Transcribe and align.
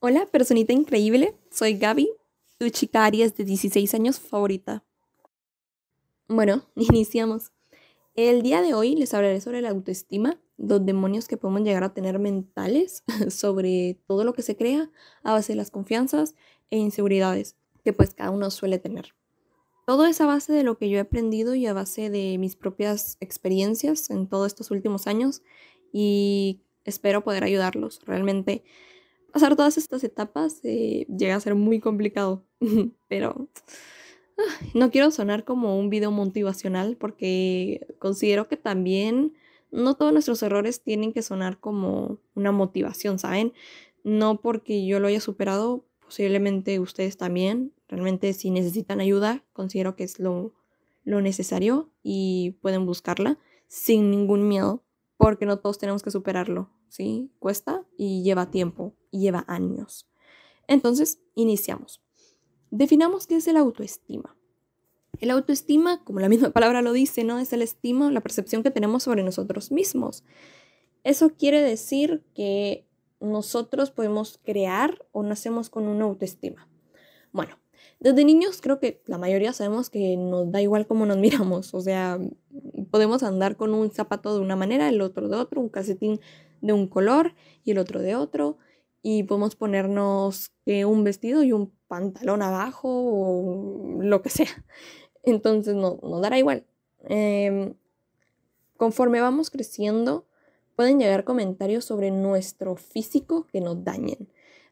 Hola, 0.00 0.26
personita 0.26 0.72
increíble. 0.72 1.34
Soy 1.50 1.76
Gaby, 1.76 2.08
tu 2.56 2.68
chica 2.70 3.04
Aries 3.04 3.36
de 3.36 3.42
16 3.42 3.94
años 3.94 4.20
favorita. 4.20 4.84
Bueno, 6.28 6.62
iniciamos. 6.76 7.50
El 8.14 8.42
día 8.42 8.62
de 8.62 8.74
hoy 8.74 8.94
les 8.94 9.12
hablaré 9.12 9.40
sobre 9.40 9.60
la 9.60 9.70
autoestima, 9.70 10.38
los 10.56 10.86
demonios 10.86 11.26
que 11.26 11.36
podemos 11.36 11.62
llegar 11.62 11.82
a 11.82 11.94
tener 11.94 12.20
mentales, 12.20 13.02
sobre 13.28 13.98
todo 14.06 14.22
lo 14.22 14.34
que 14.34 14.42
se 14.42 14.56
crea 14.56 14.88
a 15.24 15.32
base 15.32 15.54
de 15.54 15.56
las 15.56 15.72
confianzas 15.72 16.36
e 16.70 16.78
inseguridades 16.78 17.56
que 17.82 17.92
pues 17.92 18.14
cada 18.14 18.30
uno 18.30 18.52
suele 18.52 18.78
tener. 18.78 19.16
Todo 19.84 20.06
es 20.06 20.20
a 20.20 20.26
base 20.26 20.52
de 20.52 20.62
lo 20.62 20.78
que 20.78 20.88
yo 20.88 20.98
he 20.98 21.00
aprendido 21.00 21.56
y 21.56 21.66
a 21.66 21.72
base 21.72 22.08
de 22.08 22.38
mis 22.38 22.54
propias 22.54 23.16
experiencias 23.18 24.10
en 24.10 24.28
todos 24.28 24.46
estos 24.46 24.70
últimos 24.70 25.08
años 25.08 25.42
y 25.92 26.60
espero 26.84 27.24
poder 27.24 27.42
ayudarlos. 27.42 28.00
Realmente 28.06 28.62
pasar 29.38 29.56
todas 29.56 29.78
estas 29.78 30.04
etapas 30.04 30.60
eh, 30.64 31.06
llega 31.08 31.36
a 31.36 31.40
ser 31.40 31.54
muy 31.54 31.80
complicado, 31.80 32.44
pero 33.08 33.48
no 34.74 34.90
quiero 34.90 35.10
sonar 35.10 35.44
como 35.44 35.78
un 35.78 35.90
video 35.90 36.10
motivacional 36.10 36.96
porque 36.96 37.86
considero 37.98 38.48
que 38.48 38.56
también 38.56 39.34
no 39.70 39.94
todos 39.94 40.12
nuestros 40.12 40.42
errores 40.42 40.82
tienen 40.82 41.12
que 41.12 41.22
sonar 41.22 41.58
como 41.58 42.18
una 42.34 42.52
motivación, 42.52 43.18
¿saben? 43.18 43.52
No 44.04 44.40
porque 44.40 44.86
yo 44.86 45.00
lo 45.00 45.08
haya 45.08 45.20
superado, 45.20 45.84
posiblemente 46.00 46.78
ustedes 46.78 47.16
también 47.16 47.72
Realmente 47.88 48.34
si 48.34 48.50
necesitan 48.50 49.00
ayuda, 49.00 49.44
considero 49.54 49.96
que 49.96 50.04
es 50.04 50.20
lo, 50.20 50.52
necesario 51.04 51.90
y 52.02 52.58
pueden 52.60 52.84
buscarla 52.84 53.38
sin 53.66 54.10
ningún 54.10 54.46
miedo, 54.46 54.84
porque 55.18 55.44
no 55.44 55.58
todos 55.58 55.78
tenemos 55.78 56.02
que 56.02 56.10
superarlo, 56.10 56.70
¿sí? 56.88 57.30
Cuesta 57.40 57.84
y 57.98 58.22
lleva 58.22 58.50
tiempo 58.50 58.94
y 59.10 59.20
lleva 59.20 59.44
años. 59.48 60.08
Entonces, 60.68 61.20
iniciamos. 61.34 62.00
Definamos 62.70 63.26
qué 63.26 63.36
es 63.36 63.48
el 63.48 63.56
autoestima. 63.56 64.36
El 65.20 65.30
autoestima, 65.30 66.04
como 66.04 66.20
la 66.20 66.28
misma 66.28 66.50
palabra 66.52 66.80
lo 66.82 66.92
dice, 66.92 67.24
¿no? 67.24 67.38
Es 67.38 67.52
el 67.52 67.62
estima, 67.62 68.10
la 68.10 68.20
percepción 68.20 68.62
que 68.62 68.70
tenemos 68.70 69.02
sobre 69.02 69.24
nosotros 69.24 69.72
mismos. 69.72 70.24
Eso 71.02 71.30
quiere 71.30 71.62
decir 71.62 72.24
que 72.34 72.86
nosotros 73.20 73.90
podemos 73.90 74.38
crear 74.44 75.04
o 75.10 75.24
nacemos 75.24 75.68
con 75.68 75.88
una 75.88 76.04
autoestima. 76.04 76.68
Bueno, 77.32 77.58
desde 78.00 78.24
niños 78.24 78.60
creo 78.60 78.78
que 78.78 79.02
la 79.06 79.18
mayoría 79.18 79.52
sabemos 79.52 79.90
que 79.90 80.16
nos 80.16 80.50
da 80.50 80.62
igual 80.62 80.86
cómo 80.86 81.06
nos 81.06 81.16
miramos, 81.18 81.74
o 81.74 81.80
sea, 81.80 82.18
podemos 82.90 83.22
andar 83.22 83.56
con 83.56 83.74
un 83.74 83.90
zapato 83.90 84.34
de 84.34 84.40
una 84.40 84.56
manera, 84.56 84.88
el 84.88 85.00
otro 85.00 85.28
de 85.28 85.36
otro, 85.36 85.60
un 85.60 85.68
calcetín 85.68 86.20
de 86.60 86.72
un 86.72 86.88
color 86.88 87.34
y 87.64 87.72
el 87.72 87.78
otro 87.78 88.00
de 88.00 88.14
otro, 88.16 88.58
y 89.02 89.22
podemos 89.22 89.56
ponernos 89.56 90.52
un 90.66 91.04
vestido 91.04 91.42
y 91.42 91.52
un 91.52 91.72
pantalón 91.86 92.42
abajo 92.42 92.88
o 92.90 94.02
lo 94.02 94.22
que 94.22 94.28
sea. 94.28 94.64
Entonces 95.22 95.74
no, 95.74 95.98
nos 96.02 96.20
dará 96.20 96.38
igual. 96.38 96.64
Em, 97.04 97.74
conforme 98.76 99.20
vamos 99.20 99.50
creciendo, 99.50 100.26
pueden 100.76 100.98
llegar 100.98 101.24
comentarios 101.24 101.84
sobre 101.84 102.10
nuestro 102.10 102.76
físico 102.76 103.46
que 103.50 103.60
nos 103.60 103.82
dañen. 103.84 104.28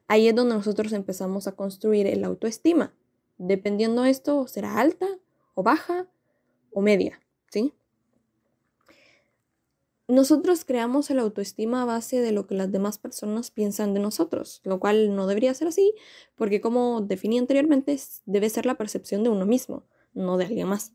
Ahí 0.09 0.29
es 0.29 0.35
donde 0.35 0.55
nosotros 0.55 0.93
empezamos 0.93 1.47
a 1.47 1.53
construir 1.53 2.07
el 2.07 2.25
autoestima. 2.25 2.95
Dependiendo 3.39 4.03
de 4.03 4.11
esto, 4.11 4.47
será 4.47 4.79
alta 4.81 5.07
o 5.55 5.63
baja 5.63 6.09
o 6.73 6.81
media, 6.81 7.21
¿sí? 7.51 7.73
Nosotros 10.09 10.65
creamos 10.65 11.11
el 11.11 11.19
autoestima 11.19 11.83
a 11.83 11.85
base 11.85 12.21
de 12.21 12.31
lo 12.31 12.47
que 12.47 12.55
las 12.55 12.71
demás 12.71 12.97
personas 12.97 13.51
piensan 13.51 13.93
de 13.93 13.99
nosotros, 13.99 14.61
lo 14.63 14.79
cual 14.79 15.17
no 15.17 15.27
debería 15.27 15.53
ser 15.53 15.67
así, 15.67 15.95
porque 16.37 16.61
como 16.61 17.01
definí 17.01 17.39
anteriormente, 17.39 17.99
debe 18.25 18.49
ser 18.49 18.67
la 18.67 18.77
percepción 18.77 19.25
de 19.25 19.31
uno 19.31 19.47
mismo, 19.47 19.83
no 20.15 20.37
de 20.37 20.45
alguien 20.45 20.69
más. 20.69 20.93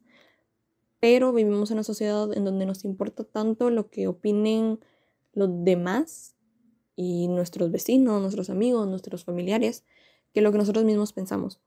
Pero 1.01 1.33
vivimos 1.33 1.71
en 1.71 1.75
una 1.75 1.83
sociedad 1.83 2.31
en 2.33 2.45
donde 2.45 2.65
nos 2.65 2.85
importa 2.85 3.25
tanto 3.25 3.69
lo 3.69 3.89
que 3.89 4.07
opinen 4.07 4.79
los 5.33 5.49
demás 5.65 6.35
y 6.95 7.27
nuestros 7.27 7.69
vecinos, 7.69 8.21
nuestros 8.21 8.49
amigos, 8.49 8.87
nuestros 8.87 9.25
familiares, 9.25 9.83
que 10.33 10.41
lo 10.41 10.53
que 10.53 10.57
nosotros 10.57 10.85
mismos 10.85 11.11
pensamos. 11.11 11.59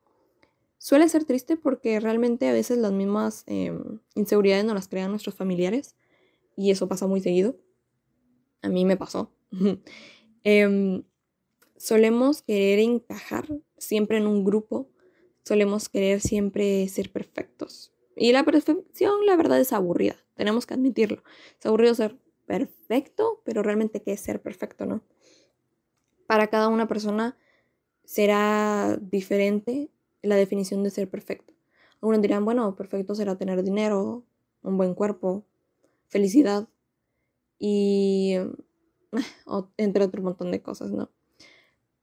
Suele 0.84 1.08
ser 1.08 1.24
triste 1.24 1.56
porque 1.56 1.98
realmente 1.98 2.46
a 2.46 2.52
veces 2.52 2.76
las 2.76 2.92
mismas 2.92 3.44
em, 3.46 4.00
inseguridades 4.14 4.66
no 4.66 4.74
las 4.74 4.86
crean 4.86 5.10
nuestros 5.12 5.34
familiares 5.34 5.96
y 6.56 6.70
eso 6.70 6.88
pasa 6.88 7.06
muy 7.06 7.22
seguido. 7.22 7.56
A 8.60 8.68
mí 8.68 8.84
me 8.84 8.98
pasó. 8.98 9.32
Em, 10.46 11.02
solemos 11.78 12.42
querer 12.42 12.80
encajar 12.80 13.48
siempre 13.78 14.18
en 14.18 14.26
un 14.26 14.44
grupo, 14.44 14.90
solemos 15.42 15.88
querer 15.88 16.20
siempre 16.20 16.86
ser 16.88 17.10
perfectos. 17.10 17.94
Y 18.14 18.32
la 18.32 18.44
perfección, 18.44 19.24
la 19.24 19.36
verdad, 19.36 19.58
es 19.58 19.72
aburrida, 19.72 20.16
tenemos 20.34 20.66
que 20.66 20.74
admitirlo. 20.74 21.22
Es 21.58 21.64
aburrido 21.64 21.94
ser 21.94 22.18
perfecto, 22.44 23.40
pero 23.46 23.62
realmente, 23.62 24.02
¿qué 24.02 24.12
es 24.12 24.20
ser 24.20 24.42
perfecto, 24.42 24.84
no? 24.84 25.02
Para 26.26 26.48
cada 26.48 26.68
una 26.68 26.86
persona 26.86 27.38
será 28.04 28.98
diferente 29.00 29.90
la 30.24 30.36
definición 30.36 30.82
de 30.82 30.90
ser 30.90 31.08
perfecto. 31.08 31.54
Algunos 32.00 32.20
dirán, 32.22 32.44
bueno, 32.44 32.74
perfecto 32.76 33.14
será 33.14 33.36
tener 33.36 33.62
dinero, 33.62 34.24
un 34.62 34.76
buen 34.76 34.94
cuerpo, 34.94 35.44
felicidad 36.08 36.68
y 37.58 38.34
entre 39.76 40.04
otro 40.04 40.22
montón 40.22 40.50
de 40.50 40.62
cosas, 40.62 40.90
¿no? 40.90 41.10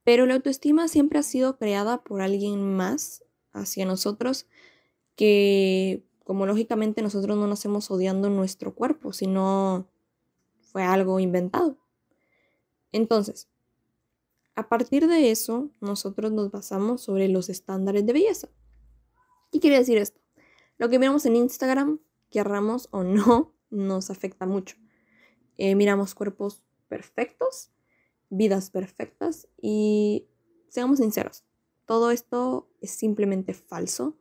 Pero 0.04 0.26
la 0.26 0.34
autoestima 0.34 0.88
siempre 0.88 1.18
ha 1.18 1.22
sido 1.22 1.56
creada 1.56 2.02
por 2.02 2.22
alguien 2.22 2.74
más 2.74 3.24
hacia 3.52 3.84
nosotros 3.84 4.46
que, 5.14 6.02
como 6.24 6.46
lógicamente 6.46 7.02
nosotros 7.02 7.36
no 7.36 7.46
nacemos 7.46 7.90
odiando 7.90 8.28
nuestro 8.28 8.74
cuerpo, 8.74 9.12
sino 9.12 9.86
fue 10.60 10.82
algo 10.82 11.20
inventado. 11.20 11.76
Entonces, 12.90 13.48
a 14.54 14.68
partir 14.68 15.06
de 15.06 15.30
eso, 15.30 15.70
nosotros 15.80 16.32
nos 16.32 16.50
basamos 16.50 17.02
sobre 17.02 17.28
los 17.28 17.48
estándares 17.48 18.04
de 18.06 18.12
belleza. 18.12 18.48
¿Qué 19.50 19.60
quiere 19.60 19.78
decir 19.78 19.98
esto? 19.98 20.20
Lo 20.78 20.88
que 20.88 20.98
miramos 20.98 21.26
en 21.26 21.36
Instagram, 21.36 22.00
querramos 22.30 22.88
o 22.90 23.02
no, 23.02 23.54
nos 23.70 24.10
afecta 24.10 24.46
mucho. 24.46 24.76
Eh, 25.58 25.74
miramos 25.74 26.14
cuerpos 26.14 26.62
perfectos, 26.88 27.70
vidas 28.30 28.70
perfectas 28.70 29.48
y 29.60 30.26
seamos 30.68 30.98
sinceros, 30.98 31.44
todo 31.86 32.10
esto 32.10 32.70
es 32.80 32.90
simplemente 32.90 33.54
falso, 33.54 34.16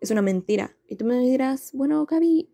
es 0.00 0.10
una 0.10 0.22
mentira. 0.22 0.76
Y 0.88 0.96
tú 0.96 1.04
me 1.04 1.18
dirás, 1.18 1.72
bueno, 1.72 2.06
Gaby, 2.06 2.48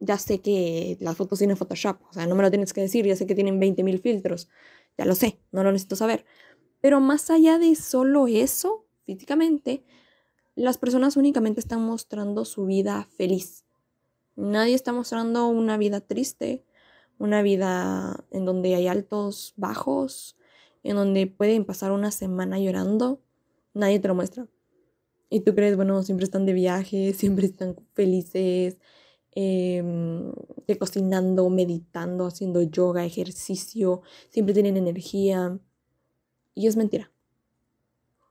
ya 0.00 0.18
sé 0.18 0.40
que 0.40 0.96
las 1.00 1.16
fotos 1.16 1.38
tienen 1.38 1.56
Photoshop, 1.56 2.00
o 2.08 2.12
sea, 2.12 2.26
no 2.26 2.34
me 2.34 2.42
lo 2.42 2.50
tienes 2.50 2.72
que 2.72 2.80
decir, 2.80 3.04
ya 3.06 3.16
sé 3.16 3.26
que 3.26 3.34
tienen 3.34 3.60
20.000 3.60 4.00
filtros, 4.00 4.48
ya 4.96 5.04
lo 5.04 5.14
sé, 5.14 5.38
no 5.52 5.62
lo 5.62 5.72
necesito 5.72 5.96
saber. 5.96 6.24
Pero 6.80 7.00
más 7.00 7.30
allá 7.30 7.58
de 7.58 7.74
solo 7.74 8.26
eso, 8.26 8.86
físicamente, 9.04 9.84
las 10.54 10.78
personas 10.78 11.16
únicamente 11.16 11.60
están 11.60 11.82
mostrando 11.84 12.44
su 12.44 12.66
vida 12.66 13.08
feliz. 13.16 13.64
Nadie 14.36 14.74
está 14.74 14.92
mostrando 14.92 15.48
una 15.48 15.76
vida 15.76 16.00
triste, 16.00 16.64
una 17.18 17.42
vida 17.42 18.24
en 18.30 18.44
donde 18.44 18.74
hay 18.74 18.86
altos, 18.86 19.54
bajos, 19.56 20.36
en 20.82 20.96
donde 20.96 21.26
pueden 21.26 21.64
pasar 21.64 21.92
una 21.92 22.10
semana 22.10 22.58
llorando. 22.58 23.20
Nadie 23.74 23.98
te 23.98 24.08
lo 24.08 24.14
muestra. 24.14 24.46
Y 25.28 25.40
tú 25.40 25.54
crees, 25.54 25.76
bueno, 25.76 26.02
siempre 26.02 26.24
están 26.24 26.46
de 26.46 26.52
viaje, 26.52 27.12
siempre 27.14 27.46
están 27.46 27.76
felices, 27.94 28.78
em, 29.32 30.32
cocinando, 30.78 31.48
meditando, 31.50 32.26
haciendo 32.26 32.62
yoga, 32.62 33.04
ejercicio, 33.04 34.02
siempre 34.30 34.54
tienen 34.54 34.76
energía. 34.76 35.58
Y 36.56 36.66
es 36.66 36.76
mentira. 36.76 37.12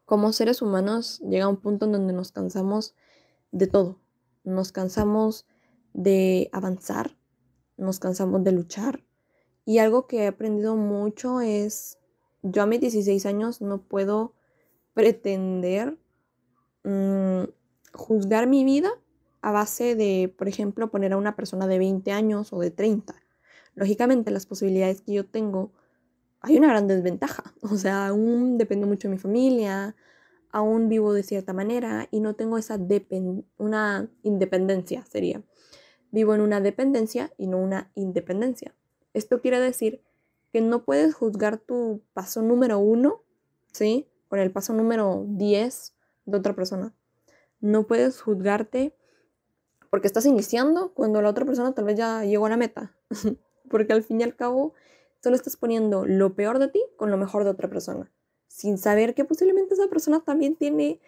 Como 0.03 0.33
seres 0.33 0.61
humanos 0.61 1.19
llega 1.19 1.47
un 1.47 1.57
punto 1.57 1.85
en 1.85 1.91
donde 1.91 2.11
nos 2.11 2.31
cansamos 2.31 2.95
de 3.51 3.67
todo. 3.67 3.99
Nos 4.43 4.71
cansamos 4.71 5.45
de 5.93 6.49
avanzar, 6.51 7.15
nos 7.77 7.99
cansamos 7.99 8.43
de 8.43 8.51
luchar. 8.51 9.05
Y 9.63 9.77
algo 9.77 10.07
que 10.07 10.23
he 10.23 10.27
aprendido 10.27 10.75
mucho 10.75 11.39
es, 11.39 11.99
yo 12.41 12.63
a 12.63 12.65
mis 12.65 12.81
16 12.81 13.25
años 13.27 13.61
no 13.61 13.83
puedo 13.83 14.33
pretender 14.95 15.99
mm, 16.83 17.43
juzgar 17.93 18.47
mi 18.47 18.63
vida 18.63 18.89
a 19.41 19.51
base 19.51 19.95
de, 19.95 20.33
por 20.35 20.47
ejemplo, 20.47 20.89
poner 20.89 21.13
a 21.13 21.17
una 21.17 21.35
persona 21.35 21.67
de 21.67 21.77
20 21.77 22.11
años 22.11 22.53
o 22.53 22.59
de 22.59 22.71
30. 22.71 23.15
Lógicamente 23.75 24.31
las 24.31 24.47
posibilidades 24.47 25.01
que 25.01 25.13
yo 25.13 25.27
tengo 25.27 25.71
hay 26.45 26.57
una 26.57 26.67
gran 26.67 26.87
desventaja. 26.87 27.53
O 27.61 27.77
sea, 27.77 28.07
aún 28.07 28.57
dependo 28.57 28.87
mucho 28.87 29.07
de 29.07 29.15
mi 29.15 29.19
familia, 29.19 29.95
aún 30.51 30.87
vivo 30.87 31.13
de 31.13 31.23
cierta 31.23 31.53
manera 31.53 32.07
y 32.11 32.19
no 32.19 32.35
tengo 32.35 32.57
esa 32.57 32.79
una 33.57 34.09
independencia, 34.23 35.03
sería. 35.05 35.41
Vivo 36.11 36.33
en 36.35 36.41
una 36.41 36.61
dependencia 36.61 37.33
y 37.37 37.47
no 37.47 37.57
una 37.57 37.91
independencia. 37.95 38.73
Esto 39.13 39.41
quiere 39.41 39.59
decir 39.59 40.01
que 40.53 40.61
no 40.61 40.85
puedes 40.85 41.13
juzgar 41.13 41.57
tu 41.57 42.01
paso 42.13 42.41
número 42.41 42.79
uno, 42.79 43.21
¿sí? 43.71 44.07
con 44.29 44.39
el 44.39 44.51
paso 44.51 44.73
número 44.73 45.25
10 45.27 45.93
de 46.25 46.37
otra 46.37 46.55
persona. 46.55 46.93
No 47.59 47.87
puedes 47.87 48.21
juzgarte 48.21 48.95
porque 49.89 50.07
estás 50.07 50.25
iniciando 50.25 50.93
cuando 50.93 51.21
la 51.21 51.29
otra 51.29 51.45
persona 51.45 51.73
tal 51.73 51.85
vez 51.85 51.97
ya 51.97 52.23
llegó 52.23 52.45
a 52.45 52.49
la 52.49 52.57
meta. 52.57 52.95
porque 53.69 53.93
al 53.93 54.03
fin 54.03 54.21
y 54.21 54.23
al 54.23 54.35
cabo 54.35 54.73
solo 55.25 55.35
estás 55.35 55.57
poniendo 55.57 56.05
lo 56.05 56.35
peor 56.35 56.59
de 56.59 56.67
ti 56.67 56.83
con 56.97 57.09
lo 57.09 57.17
mejor 57.17 57.45
de 57.45 57.49
otra 57.49 57.67
persona, 57.67 58.11
sin 58.47 58.77
saber 58.77 59.15
que 59.15 59.25
posiblemente 59.25 59.73
esa 59.73 59.87
persona 59.87 60.23
también 60.23 60.55
tiene, 60.55 61.01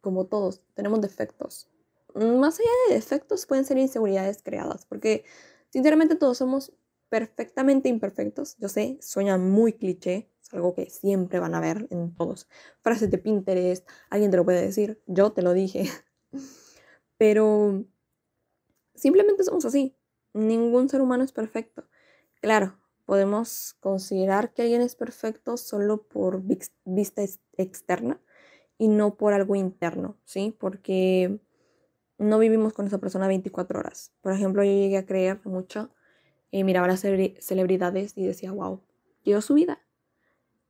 como 0.00 0.26
todos, 0.26 0.62
tenemos 0.74 1.00
defectos. 1.00 1.68
Más 2.12 2.58
allá 2.58 2.70
de 2.88 2.96
defectos 2.96 3.46
pueden 3.46 3.64
ser 3.64 3.78
inseguridades 3.78 4.42
creadas, 4.42 4.84
porque 4.84 5.24
sinceramente 5.70 6.16
todos 6.16 6.38
somos 6.38 6.72
perfectamente 7.08 7.88
imperfectos. 7.88 8.56
Yo 8.58 8.68
sé, 8.68 8.98
suena 9.00 9.38
muy 9.38 9.74
cliché, 9.74 10.28
es 10.42 10.52
algo 10.52 10.74
que 10.74 10.90
siempre 10.90 11.38
van 11.38 11.54
a 11.54 11.60
ver 11.60 11.86
en 11.90 12.16
todos. 12.16 12.48
Frases 12.80 13.12
de 13.12 13.18
Pinterest, 13.18 13.88
alguien 14.10 14.32
te 14.32 14.38
lo 14.38 14.44
puede 14.44 14.60
decir, 14.60 15.00
yo 15.06 15.30
te 15.30 15.42
lo 15.42 15.52
dije. 15.52 15.88
Pero 17.16 17.84
simplemente 18.96 19.44
somos 19.44 19.64
así. 19.66 19.96
Ningún 20.32 20.88
ser 20.88 21.00
humano 21.00 21.22
es 21.22 21.30
perfecto. 21.30 21.84
Claro, 22.40 22.81
podemos 23.04 23.74
considerar 23.80 24.52
que 24.52 24.62
alguien 24.62 24.82
es 24.82 24.94
perfecto 24.96 25.56
solo 25.56 26.02
por 26.02 26.42
vista 26.84 27.22
externa 27.56 28.20
y 28.78 28.88
no 28.88 29.16
por 29.16 29.32
algo 29.32 29.54
interno, 29.56 30.16
¿sí? 30.24 30.54
Porque 30.58 31.40
no 32.18 32.38
vivimos 32.38 32.72
con 32.72 32.86
esa 32.86 32.98
persona 32.98 33.28
24 33.28 33.78
horas. 33.78 34.12
Por 34.20 34.32
ejemplo, 34.32 34.64
yo 34.64 34.72
llegué 34.72 34.98
a 34.98 35.06
creer 35.06 35.40
mucho, 35.44 35.90
y 36.52 36.64
miraba 36.64 36.86
las 36.86 37.00
celebridades 37.00 38.12
y 38.14 38.26
decía, 38.26 38.52
wow, 38.52 38.82
quiero 39.24 39.40
su 39.40 39.54
vida. 39.54 39.82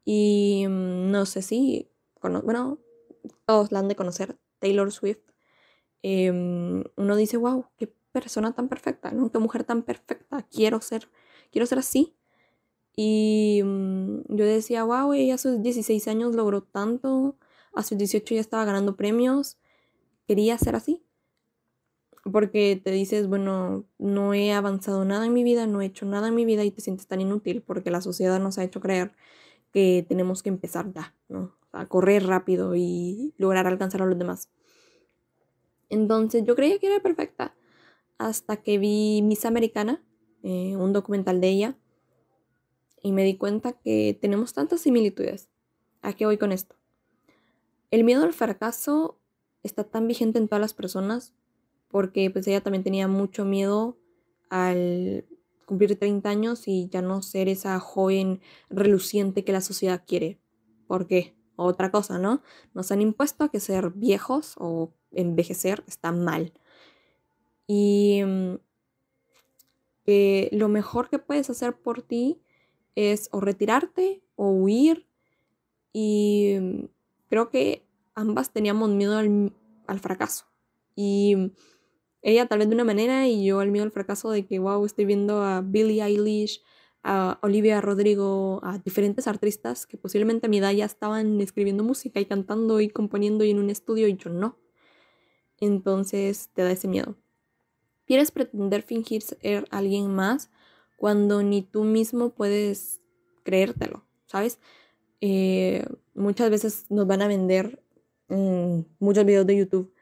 Y 0.05 0.65
mm, 0.69 1.11
no 1.11 1.27
sé 1.27 1.43
si, 1.43 1.91
bueno, 2.23 2.79
todos 3.45 3.73
la 3.73 3.81
han 3.81 3.89
de 3.89 3.97
conocer, 3.97 4.39
Taylor 4.61 4.91
Swift. 4.93 5.19
Em, 6.03 6.85
uno 6.97 7.17
dice, 7.17 7.37
wow, 7.37 7.67
qué 7.77 7.93
persona 8.13 8.55
tan 8.55 8.69
perfecta, 8.69 9.11
¿no? 9.11 9.31
Qué 9.31 9.39
mujer 9.39 9.65
tan 9.65 9.83
perfecta, 9.83 10.47
quiero 10.51 10.81
ser, 10.81 11.09
quiero 11.51 11.67
ser 11.67 11.79
así. 11.79 12.17
Y 12.97 13.63
mm, 13.65 14.35
yo 14.35 14.45
decía, 14.45 14.85
wow, 14.85 15.13
ella 15.13 15.35
a 15.35 15.39
sus 15.39 15.63
16 15.63 16.09
años 16.09 16.35
logró 16.35 16.63
tanto, 16.63 17.37
a 17.75 17.83
sus 17.83 17.99
18 17.99 18.35
ya 18.35 18.41
estaba 18.41 18.65
ganando 18.65 18.97
premios, 18.97 19.59
quería 20.27 20.59
ser 20.59 20.77
así. 20.77 21.03
Porque 22.31 22.81
te 22.83 22.93
dices, 22.93 23.27
bueno, 23.29 23.85
no 23.99 24.33
he 24.35 24.53
avanzado 24.53 25.05
nada 25.05 25.27
en 25.27 25.33
mi 25.33 25.43
vida, 25.43 25.67
no 25.67 25.83
he 25.83 25.87
hecho 25.87 26.07
nada 26.07 26.29
en 26.29 26.35
mi 26.35 26.45
vida 26.45 26.65
y 26.65 26.71
te 26.71 26.81
sientes 26.81 27.09
tan 27.09 27.21
inútil 27.21 27.63
porque 27.63 27.91
la 27.91 28.01
sociedad 28.01 28.39
nos 28.41 28.59
ha 28.59 28.65
hecho 28.65 28.81
creer 28.81 29.13
que 29.73 30.05
tenemos 30.09 30.43
que 30.43 30.51
empezar 30.51 30.93
ya, 30.93 31.17
¿no? 31.29 31.57
a 31.73 31.87
correr 31.87 32.27
rápido 32.27 32.77
y 32.77 33.35
lograr 33.39 33.67
alcanzar 33.67 34.03
a 34.03 34.07
los 34.07 34.19
demás. 34.19 34.51
Entonces 35.89 36.45
yo 36.45 36.55
creía 36.55 36.79
que 36.79 36.87
era 36.87 37.03
perfecta 37.03 37.55
hasta 38.19 38.59
que 38.59 38.79
vi 38.79 39.21
Miss 39.23 39.45
Americana, 39.45 40.03
eh, 40.43 40.77
un 40.77 40.93
documental 40.93 41.41
de 41.41 41.49
ella, 41.49 41.79
y 43.03 43.13
me 43.13 43.25
di 43.25 43.37
cuenta 43.37 43.73
que 43.73 44.19
tenemos 44.21 44.53
tantas 44.53 44.81
similitudes. 44.81 45.49
¿A 46.03 46.13
qué 46.13 46.27
voy 46.27 46.39
con 46.39 46.53
esto? 46.53 46.77
El 47.91 48.05
miedo 48.05 48.25
al 48.25 48.33
fracaso 48.33 49.19
está 49.63 49.85
tan 49.85 50.09
vigente 50.09 50.39
en 50.39 50.49
todas 50.49 50.61
las 50.61 50.75
personas 50.75 51.35
porque 51.89 52.31
pues 52.31 52.47
ella 52.47 52.63
también 52.63 52.83
tenía 52.83 53.07
mucho 53.07 53.45
miedo 53.45 53.99
al 54.49 55.27
cumplir 55.67 55.99
30 55.99 56.29
años 56.29 56.69
y 56.69 56.89
ya 56.89 57.03
no 57.03 57.23
ser 57.23 57.49
esa 57.49 57.79
joven 57.81 58.41
reluciente 58.71 59.45
que 59.45 59.53
la 59.53 59.61
sociedad 59.61 60.03
quiere. 60.07 60.41
¿Por 60.87 61.07
qué? 61.07 61.37
Otra 61.57 61.91
cosa, 61.91 62.19
¿no? 62.19 62.43
Nos 62.75 62.91
han 62.93 63.01
impuesto 63.01 63.45
a 63.45 63.51
que 63.51 63.61
ser 63.61 63.91
viejos 63.91 64.55
o 64.59 64.93
envejecer 65.13 65.85
está 65.87 66.13
mal. 66.13 66.53
Y 67.67 68.23
mm, 68.25 68.55
que 70.05 70.49
lo 70.53 70.69
mejor 70.69 71.09
que 71.09 71.19
puedes 71.19 71.49
hacer 71.51 71.77
por 71.77 72.03
ti 72.03 72.42
es 72.95 73.29
o 73.33 73.41
retirarte 73.41 74.23
o 74.37 74.51
huir. 74.51 75.07
Y 75.93 76.57
mm, 76.61 76.85
creo 77.29 77.49
que 77.51 77.87
ambas 78.15 78.53
teníamos 78.53 78.91
miedo 78.91 79.19
al, 79.19 79.55
al 79.87 80.01
fracaso. 80.01 80.47
Y 80.95 81.53
ella 82.23 82.47
tal 82.47 82.61
vez 82.61 82.69
de 82.69 82.75
una 82.75 82.85
manera 82.85 83.27
y 83.27 83.45
yo 83.45 83.61
al 83.61 83.71
miedo 83.71 83.85
al 83.85 83.91
fracaso 83.91 84.31
de 84.31 84.47
que, 84.47 84.59
wow, 84.59 84.85
estoy 84.85 85.05
viendo 85.05 85.43
a 85.43 85.61
Billie 85.61 86.03
Eilish, 86.03 86.63
a 87.03 87.39
Olivia 87.43 87.81
Rodrigo, 87.81 88.61
a 88.63 88.79
diferentes 88.79 89.27
artistas 89.27 89.87
que 89.87 89.97
posiblemente 89.97 90.47
a 90.47 90.49
mi 90.49 90.59
edad 90.59 90.71
ya 90.73 90.85
estaban 90.85 91.41
escribiendo 91.41 91.83
música 91.83 92.21
y 92.21 92.27
cantando 92.27 92.81
y 92.81 92.89
componiendo 92.89 93.45
y 93.45 93.51
en 93.51 93.59
un 93.59 93.71
estudio 93.71 94.07
y 94.07 94.17
yo 94.17 94.31
no. 94.31 94.57
Entonces 95.59 96.51
te 96.55 96.63
da 96.63 96.71
ese 96.71 96.89
miedo. 96.89 97.17
¿Quieres 98.07 98.31
pretender 98.31 98.83
fingir 98.83 99.23
ser 99.23 99.67
alguien 99.71 100.15
más 100.15 100.51
cuando 101.03 101.43
ni 101.43 101.63
tú 101.63 101.83
mismo 101.83 102.31
puedes 102.31 103.01
creértelo? 103.43 104.07
¿Sabes? 104.27 104.61
Eh, 105.21 105.85
muchas 106.15 106.49
veces 106.49 106.87
nos 106.91 107.09
van 107.09 107.23
a 107.23 107.27
vender 107.27 107.83
mm, 108.29 108.83
muchos 109.01 109.25
videos 109.25 109.47
de 109.47 109.57
YouTube. 109.57 109.93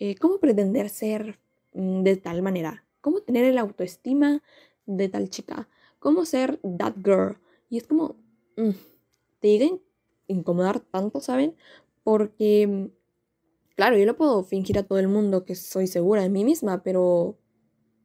Eh, 0.00 0.16
¿Cómo 0.16 0.40
pretender 0.40 0.88
ser 0.88 1.38
Mm, 1.72 2.02
de 2.02 2.16
tal 2.16 2.42
manera, 2.42 2.84
cómo 3.00 3.20
tener 3.20 3.44
el 3.44 3.58
autoestima 3.58 4.42
de 4.86 5.08
tal 5.08 5.30
chica, 5.30 5.68
cómo 5.98 6.24
ser 6.24 6.60
that 6.78 6.94
girl. 7.04 7.38
Y 7.68 7.78
es 7.78 7.86
como, 7.86 8.16
mm, 8.56 8.70
te 9.40 9.48
llega 9.48 9.66
a 9.66 9.78
incomodar 10.28 10.80
tanto, 10.80 11.20
¿saben? 11.20 11.56
Porque, 12.02 12.90
claro, 13.76 13.96
yo 13.98 14.06
lo 14.06 14.16
puedo 14.16 14.42
fingir 14.44 14.78
a 14.78 14.82
todo 14.84 14.98
el 14.98 15.08
mundo 15.08 15.44
que 15.44 15.54
soy 15.54 15.86
segura 15.86 16.22
de 16.22 16.30
mí 16.30 16.44
misma, 16.44 16.82
pero 16.82 17.38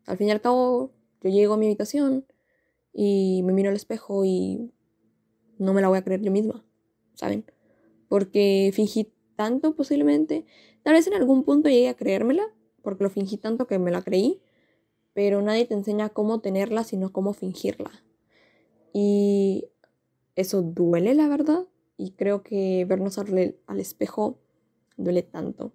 al 0.06 0.18
fin 0.18 0.27
y 0.27 0.31
al 0.31 0.41
cabo, 0.41 0.91
yo 1.21 1.30
llego 1.31 1.56
a 1.56 1.57
mi 1.57 1.65
habitación 1.68 2.25
y 2.97 3.42
me 3.44 3.51
miro 3.51 3.69
al 3.69 3.75
espejo 3.75 4.24
y 4.24 4.71
no 5.57 5.74
me 5.74 5.81
la 5.81 5.89
voy 5.89 5.97
a 5.97 6.03
creer 6.03 6.21
yo 6.21 6.31
misma, 6.31 6.65
¿saben? 7.13 7.45
Porque 8.07 8.71
fingí 8.74 9.12
tanto 9.36 9.75
posiblemente, 9.75 10.45
tal 10.81 10.94
vez 10.94 11.06
en 11.07 11.13
algún 11.13 11.44
punto 11.44 11.68
llegue 11.68 11.89
a 11.89 11.95
creérmela, 11.95 12.47
porque 12.81 13.03
lo 13.03 13.09
fingí 13.09 13.36
tanto 13.36 13.68
que 13.68 13.80
me 13.80 13.92
la 13.92 14.01
creí, 14.01 14.42
pero 15.13 15.42
nadie 15.42 15.65
te 15.65 15.74
enseña 15.74 16.09
cómo 16.09 16.39
tenerla, 16.39 16.86
sino 16.86 17.12
cómo 17.12 17.33
fingirla. 17.33 17.92
Y 18.94 19.68
eso 20.38 20.62
duele, 20.62 21.15
la 21.15 21.27
verdad, 21.27 21.68
y 21.98 22.12
creo 22.12 22.44
que 22.44 22.86
vernos 22.86 23.17
al, 23.17 23.58
al 23.67 23.79
espejo 23.81 24.39
duele 24.96 25.22
tanto. 25.22 25.74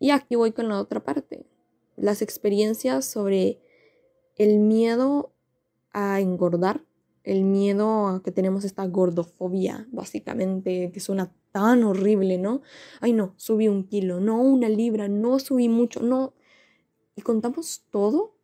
Y 0.00 0.10
aquí 0.10 0.34
voy 0.34 0.50
con 0.50 0.68
la 0.68 0.80
otra 0.80 1.04
parte, 1.04 1.46
las 1.94 2.22
experiencias 2.22 3.04
sobre 3.04 3.60
el 4.36 4.58
miedo 4.58 5.32
a 5.96 6.20
engordar, 6.20 6.84
el 7.24 7.44
miedo 7.44 8.06
a 8.06 8.22
que 8.22 8.30
tenemos 8.30 8.64
esta 8.64 8.86
gordofobia, 8.86 9.88
básicamente, 9.90 10.92
que 10.92 11.00
suena 11.00 11.32
tan 11.52 11.84
horrible, 11.84 12.36
¿no? 12.36 12.60
Ay, 13.00 13.14
no, 13.14 13.32
subí 13.38 13.66
un 13.66 13.84
kilo, 13.84 14.20
no 14.20 14.42
una 14.42 14.68
libra, 14.68 15.08
no 15.08 15.38
subí 15.38 15.70
mucho, 15.70 16.02
no, 16.02 16.34
y 17.16 17.22
contamos 17.22 17.86
todo, 17.90 18.36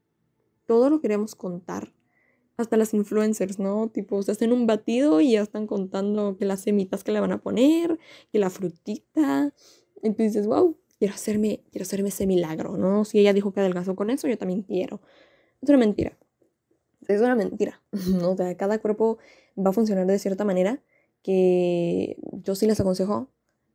todo 0.67 0.89
lo 0.89 1.03
queremos 1.03 1.35
contar. 1.35 1.93
Hasta 2.57 2.79
las 2.79 2.95
influencers, 2.95 3.59
¿no? 3.59 3.89
Tipo, 3.89 4.23
se 4.23 4.33
hacen 4.33 4.51
un 4.53 4.67
batido 4.67 5.21
y 5.21 5.33
ya 5.33 5.43
están 5.43 5.67
contando 5.67 6.39
que 6.39 6.47
las 6.47 6.63
semitas 6.63 7.05
que 7.05 7.13
le 7.13 7.21
van 7.21 7.33
a 7.33 7.43
poner, 7.43 7.99
que 8.33 8.39
la 8.39 8.49
frutita. 8.49 9.53
Y 10.03 10.11
tú 10.13 10.23
dices, 10.23 10.47
wow, 10.47 10.79
quiero 10.99 11.15
hacerme, 11.15 11.63
quiero 11.71 11.83
hacerme 11.83 12.09
ese 12.09 12.27
milagro, 12.27 12.79
¿no? 12.79 13.05
Si 13.05 13.19
ella 13.19 13.35
dijo 13.35 13.53
que 13.53 13.61
adelgazó 13.61 13.95
con 13.95 14.09
eso, 14.09 14.27
yo 14.27 14.39
también 14.39 14.63
quiero. 14.63 15.03
Es 15.61 15.69
una 15.69 15.79
mentira. 15.79 16.17
Es 17.09 17.21
una 17.21 17.35
mentira. 17.35 17.81
O 18.23 18.37
sea, 18.37 18.57
cada 18.57 18.79
cuerpo 18.79 19.19
va 19.59 19.71
a 19.71 19.73
funcionar 19.73 20.07
de 20.07 20.19
cierta 20.19 20.45
manera 20.45 20.81
que 21.23 22.17
yo 22.33 22.55
sí 22.55 22.67
les 22.67 22.81
aconsejo, 22.81 23.29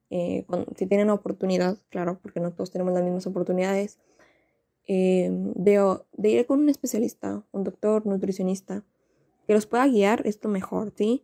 eh, 0.09 0.45
si 0.75 0.85
tienen 0.85 1.09
oportunidad, 1.09 1.77
claro, 1.89 2.19
porque 2.21 2.39
no 2.39 2.51
todos 2.51 2.71
tenemos 2.71 2.93
las 2.93 3.03
mismas 3.03 3.27
oportunidades, 3.27 3.99
eh, 4.87 5.29
de, 5.31 6.29
ir 6.29 6.45
con 6.45 6.59
un 6.61 6.69
especialista, 6.69 7.43
un 7.51 7.63
doctor, 7.63 8.05
nutricionista, 8.05 8.83
que 9.45 9.53
los 9.53 9.65
pueda 9.65 9.87
guiar, 9.87 10.25
esto 10.25 10.49
mejor, 10.49 10.93
¿sí? 10.95 11.23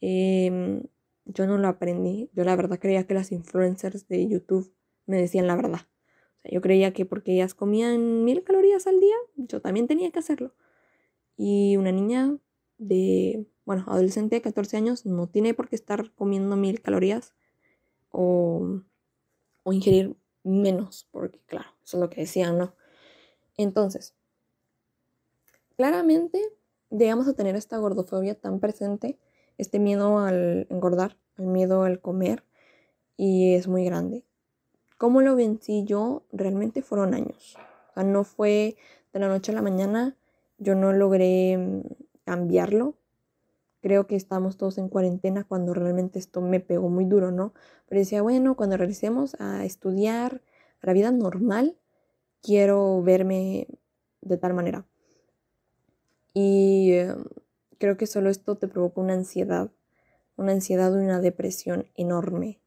Em, 0.00 0.82
yo 1.24 1.46
no 1.46 1.58
lo 1.58 1.68
aprendí. 1.68 2.30
Yo 2.34 2.44
la 2.44 2.56
verdad 2.56 2.78
creía 2.78 3.06
que 3.06 3.14
las 3.14 3.32
influencers 3.32 4.08
de 4.08 4.26
YouTube 4.28 4.72
me 5.06 5.18
decían 5.18 5.46
la 5.46 5.56
verdad. 5.56 5.80
O 6.38 6.42
sea, 6.42 6.50
yo 6.52 6.60
creía 6.60 6.92
que 6.92 7.06
porque 7.06 7.32
ellas 7.32 7.54
comían 7.54 8.24
mil 8.24 8.42
calorías 8.44 8.86
al 8.86 9.00
día, 9.00 9.16
yo 9.36 9.60
también 9.60 9.86
tenía 9.86 10.10
que 10.10 10.18
hacerlo. 10.18 10.52
Y 11.36 11.76
una 11.76 11.92
niña 11.92 12.36
de, 12.78 13.46
bueno, 13.64 13.84
adolescente 13.86 14.36
de 14.36 14.42
14 14.42 14.76
años 14.76 15.06
no 15.06 15.28
tiene 15.28 15.54
por 15.54 15.68
qué 15.68 15.76
estar 15.76 16.12
comiendo 16.14 16.56
mil 16.56 16.80
calorías 16.80 17.34
o, 18.10 18.80
o 19.62 19.72
ingerir 19.72 20.16
menos, 20.44 21.08
porque 21.10 21.40
claro, 21.46 21.68
eso 21.84 21.96
es 21.96 22.00
lo 22.00 22.10
que 22.10 22.22
decían, 22.22 22.58
¿no? 22.58 22.74
Entonces, 23.56 24.14
claramente 25.76 26.40
llegamos 26.90 27.28
a 27.28 27.34
tener 27.34 27.56
esta 27.56 27.78
gordofobia 27.78 28.34
tan 28.34 28.60
presente, 28.60 29.18
este 29.58 29.78
miedo 29.78 30.18
al 30.18 30.66
engordar, 30.70 31.16
el 31.38 31.46
miedo 31.46 31.82
al 31.82 32.00
comer, 32.00 32.44
y 33.16 33.54
es 33.54 33.68
muy 33.68 33.84
grande. 33.84 34.24
¿Cómo 34.98 35.20
lo 35.20 35.36
vencí 35.36 35.84
yo? 35.84 36.24
Realmente 36.32 36.82
fueron 36.82 37.14
años. 37.14 37.56
O 37.90 37.94
sea, 37.94 38.02
no 38.04 38.24
fue 38.24 38.76
de 39.12 39.20
la 39.20 39.28
noche 39.28 39.52
a 39.52 39.54
la 39.54 39.62
mañana. 39.62 40.16
Yo 40.58 40.74
no 40.74 40.92
logré 40.92 41.56
mm, 41.58 41.82
cambiarlo. 42.24 42.94
Creo 43.80 44.06
que 44.06 44.16
estábamos 44.16 44.56
todos 44.56 44.78
en 44.78 44.88
cuarentena 44.88 45.44
cuando 45.44 45.74
realmente 45.74 46.18
esto 46.18 46.40
me 46.40 46.60
pegó 46.60 46.88
muy 46.88 47.04
duro, 47.04 47.30
¿no? 47.30 47.52
Pero 47.86 48.00
decía, 48.00 48.22
bueno, 48.22 48.56
cuando 48.56 48.76
regresemos 48.76 49.36
a 49.38 49.64
estudiar, 49.64 50.40
la 50.84 50.92
vida 50.92 51.10
normal, 51.10 51.76
quiero 52.42 53.02
verme 53.02 53.66
de 54.20 54.36
tal 54.36 54.54
manera. 54.54 54.86
Y 56.34 56.92
em, 56.92 57.24
creo 57.78 57.96
que 57.96 58.06
solo 58.06 58.28
esto 58.28 58.56
te 58.56 58.68
provoca 58.68 59.00
una 59.00 59.14
ansiedad, 59.14 59.70
una 60.36 60.52
ansiedad 60.52 60.92
y 60.92 60.98
una 60.98 61.20
depresión 61.20 61.86
enorme. 61.94 62.60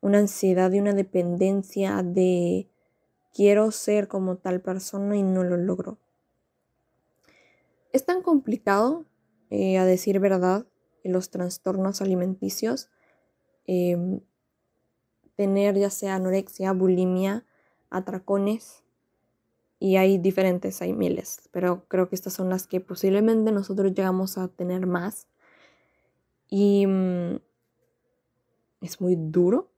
Una 0.00 0.18
ansiedad 0.18 0.70
y 0.72 0.80
una 0.80 0.92
dependencia 0.92 2.02
de 2.02 2.68
quiero 3.32 3.70
ser 3.70 4.06
como 4.06 4.36
tal 4.36 4.60
persona 4.60 5.16
y 5.16 5.22
no 5.22 5.42
lo 5.42 5.56
logro. 5.56 5.98
Es 7.94 8.04
tan 8.04 8.22
complicado, 8.22 9.04
eh, 9.50 9.78
a 9.78 9.84
decir 9.84 10.18
verdad, 10.18 10.66
en 11.04 11.12
los 11.12 11.30
trastornos 11.30 12.02
alimenticios, 12.02 12.90
em, 13.68 14.18
tener 15.36 15.78
ya 15.78 15.90
sea 15.90 16.16
anorexia, 16.16 16.72
bulimia, 16.72 17.46
atracones, 17.90 18.82
y 19.78 19.94
hay 19.94 20.18
diferentes, 20.18 20.82
hay 20.82 20.92
miles, 20.92 21.48
pero 21.52 21.86
creo 21.86 22.08
que 22.08 22.16
estas 22.16 22.32
son 22.32 22.48
las 22.48 22.66
que 22.66 22.80
posiblemente 22.80 23.52
nosotros 23.52 23.94
llegamos 23.94 24.38
a 24.38 24.48
tener 24.48 24.88
más. 24.88 25.28
Y 26.48 26.88
mm, 26.88 27.36
es 28.80 29.00
muy 29.00 29.14
duro 29.16 29.70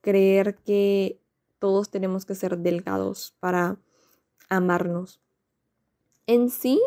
creer 0.00 0.56
que 0.64 1.20
todos 1.58 1.90
tenemos 1.90 2.24
que 2.24 2.36
ser 2.36 2.56
delgados 2.56 3.36
para 3.38 3.78
amarnos. 4.48 5.20
En 6.26 6.48
sí, 6.48 6.80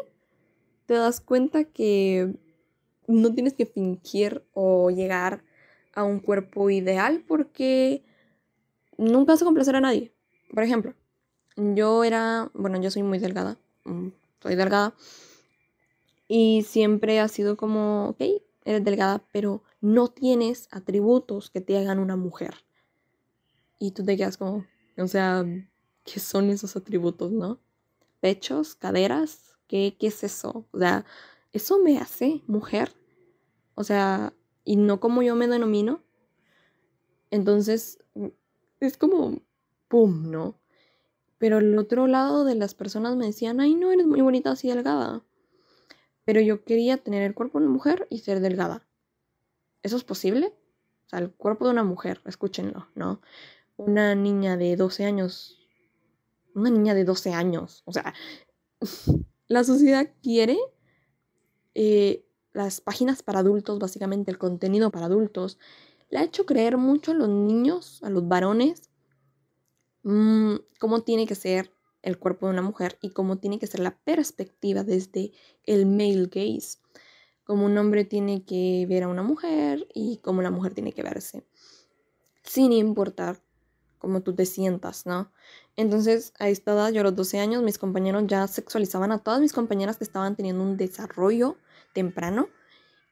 te 0.87 0.95
das 0.95 1.19
cuenta 1.21 1.65
que 1.65 2.33
no 3.07 3.33
tienes 3.33 3.53
que 3.53 3.65
fingir 3.65 4.43
o 4.53 4.89
llegar 4.89 5.43
a 5.93 6.03
un 6.03 6.19
cuerpo 6.19 6.69
ideal 6.69 7.23
porque 7.27 8.03
nunca 8.97 9.33
vas 9.33 9.41
a 9.41 9.45
complacer 9.45 9.75
a 9.75 9.81
nadie. 9.81 10.11
Por 10.53 10.63
ejemplo, 10.63 10.93
yo 11.55 12.03
era, 12.03 12.49
bueno, 12.53 12.81
yo 12.81 12.89
soy 12.89 13.03
muy 13.03 13.19
delgada, 13.19 13.57
mm, 13.83 14.07
soy 14.41 14.55
delgada. 14.55 14.95
Y 16.27 16.63
siempre 16.63 17.19
ha 17.19 17.27
sido 17.27 17.57
como, 17.57 18.09
ok, 18.09 18.21
eres 18.65 18.83
delgada, 18.83 19.23
pero 19.31 19.63
no 19.81 20.07
tienes 20.07 20.67
atributos 20.71 21.49
que 21.49 21.61
te 21.61 21.77
hagan 21.77 21.99
una 21.99 22.15
mujer. 22.15 22.55
Y 23.79 23.91
tú 23.91 24.03
te 24.03 24.17
quedas 24.17 24.37
como, 24.37 24.65
o 24.97 25.07
sea, 25.07 25.45
¿qué 26.03 26.19
son 26.19 26.49
esos 26.49 26.75
atributos, 26.75 27.31
no? 27.31 27.59
Pechos, 28.19 28.75
caderas, 28.75 29.46
¿qué, 29.67 29.95
qué 29.99 30.07
es 30.07 30.23
eso? 30.23 30.65
O 30.71 30.79
sea, 30.79 31.05
¿eso 31.51 31.79
me 31.79 31.97
hace 31.99 32.41
mujer? 32.47 32.93
O 33.75 33.83
sea, 33.83 34.33
y 34.63 34.75
no 34.75 34.99
como 34.99 35.21
yo 35.21 35.35
me 35.35 35.47
denomino. 35.47 36.03
Entonces, 37.31 37.99
es 38.79 38.97
como, 38.97 39.41
¡pum!, 39.87 40.31
¿no? 40.31 40.59
Pero 41.37 41.59
el 41.59 41.77
otro 41.77 42.07
lado 42.07 42.45
de 42.45 42.55
las 42.55 42.73
personas 42.73 43.15
me 43.15 43.27
decían, 43.27 43.59
ay, 43.59 43.75
no, 43.75 43.91
eres 43.91 44.07
muy 44.07 44.21
bonita 44.21 44.51
así 44.51 44.69
delgada. 44.69 45.23
Pero 46.25 46.41
yo 46.41 46.63
quería 46.63 46.97
tener 46.97 47.23
el 47.23 47.35
cuerpo 47.35 47.59
de 47.59 47.65
una 47.65 47.73
mujer 47.73 48.07
y 48.09 48.19
ser 48.19 48.39
delgada. 48.39 48.87
¿Eso 49.83 49.95
es 49.95 50.03
posible? 50.03 50.53
O 51.05 51.09
sea, 51.09 51.19
el 51.19 51.31
cuerpo 51.31 51.65
de 51.65 51.71
una 51.71 51.83
mujer, 51.83 52.21
escúchenlo, 52.25 52.87
¿no? 52.95 53.21
Una 53.77 54.15
niña 54.15 54.57
de 54.57 54.75
12 54.75 55.05
años. 55.05 55.59
Una 56.53 56.69
niña 56.69 56.95
de 56.95 57.05
12 57.05 57.33
años. 57.33 57.83
O 57.85 57.93
sea, 57.93 58.13
la 59.47 59.63
sociedad 59.63 60.09
quiere 60.21 60.57
eh, 61.73 62.25
las 62.53 62.81
páginas 62.81 63.23
para 63.23 63.39
adultos, 63.39 63.79
básicamente 63.79 64.31
el 64.31 64.37
contenido 64.37 64.91
para 64.91 65.05
adultos, 65.05 65.57
le 66.09 66.19
ha 66.19 66.23
hecho 66.23 66.45
creer 66.45 66.77
mucho 66.77 67.11
a 67.11 67.15
los 67.15 67.29
niños, 67.29 67.99
a 68.03 68.09
los 68.09 68.27
varones, 68.27 68.89
Mm, 70.09 70.59
cómo 70.79 71.01
tiene 71.01 71.27
que 71.27 71.35
ser 71.35 71.73
el 72.01 72.17
cuerpo 72.17 72.45
de 72.45 72.53
una 72.53 72.61
mujer 72.61 72.97
y 73.01 73.09
cómo 73.09 73.39
tiene 73.39 73.59
que 73.59 73.67
ser 73.67 73.81
la 73.81 73.97
perspectiva 73.97 74.85
desde 74.85 75.33
el 75.65 75.85
male 75.85 76.29
gaze. 76.31 76.77
Cómo 77.43 77.65
un 77.65 77.77
hombre 77.77 78.05
tiene 78.05 78.45
que 78.45 78.85
ver 78.87 79.03
a 79.03 79.09
una 79.09 79.21
mujer 79.21 79.85
y 79.93 80.19
cómo 80.19 80.41
la 80.41 80.49
mujer 80.49 80.73
tiene 80.73 80.93
que 80.93 81.03
verse. 81.03 81.45
Sin 82.41 82.71
importar 82.71 83.43
cómo 83.97 84.21
tú 84.21 84.33
te 84.33 84.45
sientas, 84.45 85.05
¿no? 85.05 85.33
Entonces, 85.77 86.33
a 86.39 86.49
esta 86.49 86.73
edad, 86.73 86.91
yo 86.91 87.01
a 87.01 87.03
los 87.03 87.15
12 87.15 87.39
años, 87.39 87.61
mis 87.61 87.77
compañeros 87.77 88.23
ya 88.25 88.47
sexualizaban 88.47 89.11
a 89.11 89.19
todas 89.19 89.39
mis 89.39 89.53
compañeras 89.53 89.97
que 89.97 90.03
estaban 90.03 90.35
teniendo 90.35 90.63
un 90.63 90.75
desarrollo 90.75 91.55
temprano 91.93 92.49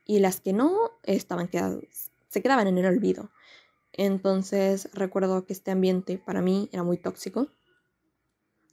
y 0.03 0.19
las 0.19 0.41
que 0.41 0.51
no 0.51 0.91
estaban 1.03 1.47
quedadas, 1.47 2.11
se 2.27 2.41
quedaban 2.41 2.67
en 2.67 2.79
el 2.79 2.87
olvido. 2.87 3.29
Entonces 3.93 4.89
recuerdo 4.93 5.45
que 5.45 5.53
este 5.53 5.71
ambiente 5.71 6.17
para 6.17 6.41
mí 6.41 6.67
era 6.73 6.83
muy 6.83 6.97
tóxico, 6.97 7.47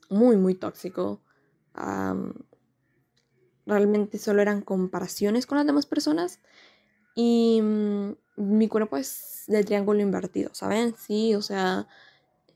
muy, 0.08 0.36
muy 0.36 0.54
tóxico. 0.54 1.20
realmente 3.66 4.18
solo 4.18 4.42
eran 4.42 4.62
comparaciones 4.62 5.46
con 5.46 5.58
las 5.58 5.66
demás 5.66 5.86
personas 5.86 6.40
y 7.14 7.60
mm, 7.62 8.12
mi 8.36 8.68
cuerpo 8.68 8.96
es 8.96 9.44
de 9.46 9.62
triángulo 9.64 10.00
invertido, 10.00 10.50
¿saben? 10.54 10.94
Sí, 10.96 11.34
o 11.34 11.42
sea, 11.42 11.86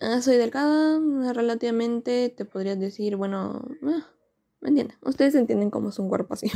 ah, 0.00 0.20
soy 0.22 0.36
delgada, 0.36 1.00
relativamente 1.32 2.28
te 2.28 2.44
podrías 2.44 2.78
decir, 2.78 3.16
bueno, 3.16 3.62
ah, 3.82 4.06
¿me 4.60 4.68
entienden? 4.68 4.96
Ustedes 5.02 5.34
entienden 5.34 5.70
cómo 5.70 5.90
es 5.90 5.98
un 5.98 6.08
cuerpo 6.08 6.34
así. 6.34 6.50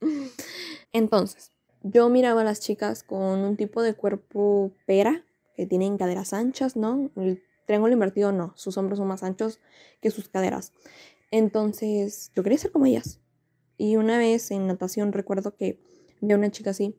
Entonces, 0.92 1.52
yo 1.82 2.08
miraba 2.08 2.42
a 2.42 2.44
las 2.44 2.60
chicas 2.60 3.02
con 3.02 3.40
un 3.40 3.56
tipo 3.56 3.82
de 3.82 3.94
cuerpo 3.94 4.72
pera, 4.86 5.24
que 5.54 5.66
tienen 5.66 5.98
caderas 5.98 6.32
anchas, 6.32 6.76
¿no? 6.76 7.10
El 7.16 7.42
triángulo 7.66 7.92
invertido 7.92 8.32
no, 8.32 8.52
sus 8.56 8.76
hombros 8.78 8.98
son 8.98 9.08
más 9.08 9.22
anchos 9.22 9.60
que 10.00 10.10
sus 10.10 10.28
caderas. 10.28 10.72
Entonces, 11.30 12.32
yo 12.34 12.42
quería 12.42 12.58
ser 12.58 12.70
como 12.72 12.86
ellas. 12.86 13.20
Y 13.76 13.96
una 13.96 14.18
vez 14.18 14.50
en 14.50 14.66
natación 14.66 15.12
recuerdo 15.12 15.54
que 15.56 15.80
vi 16.20 16.32
a 16.32 16.36
una 16.36 16.50
chica 16.50 16.70
así 16.70 16.96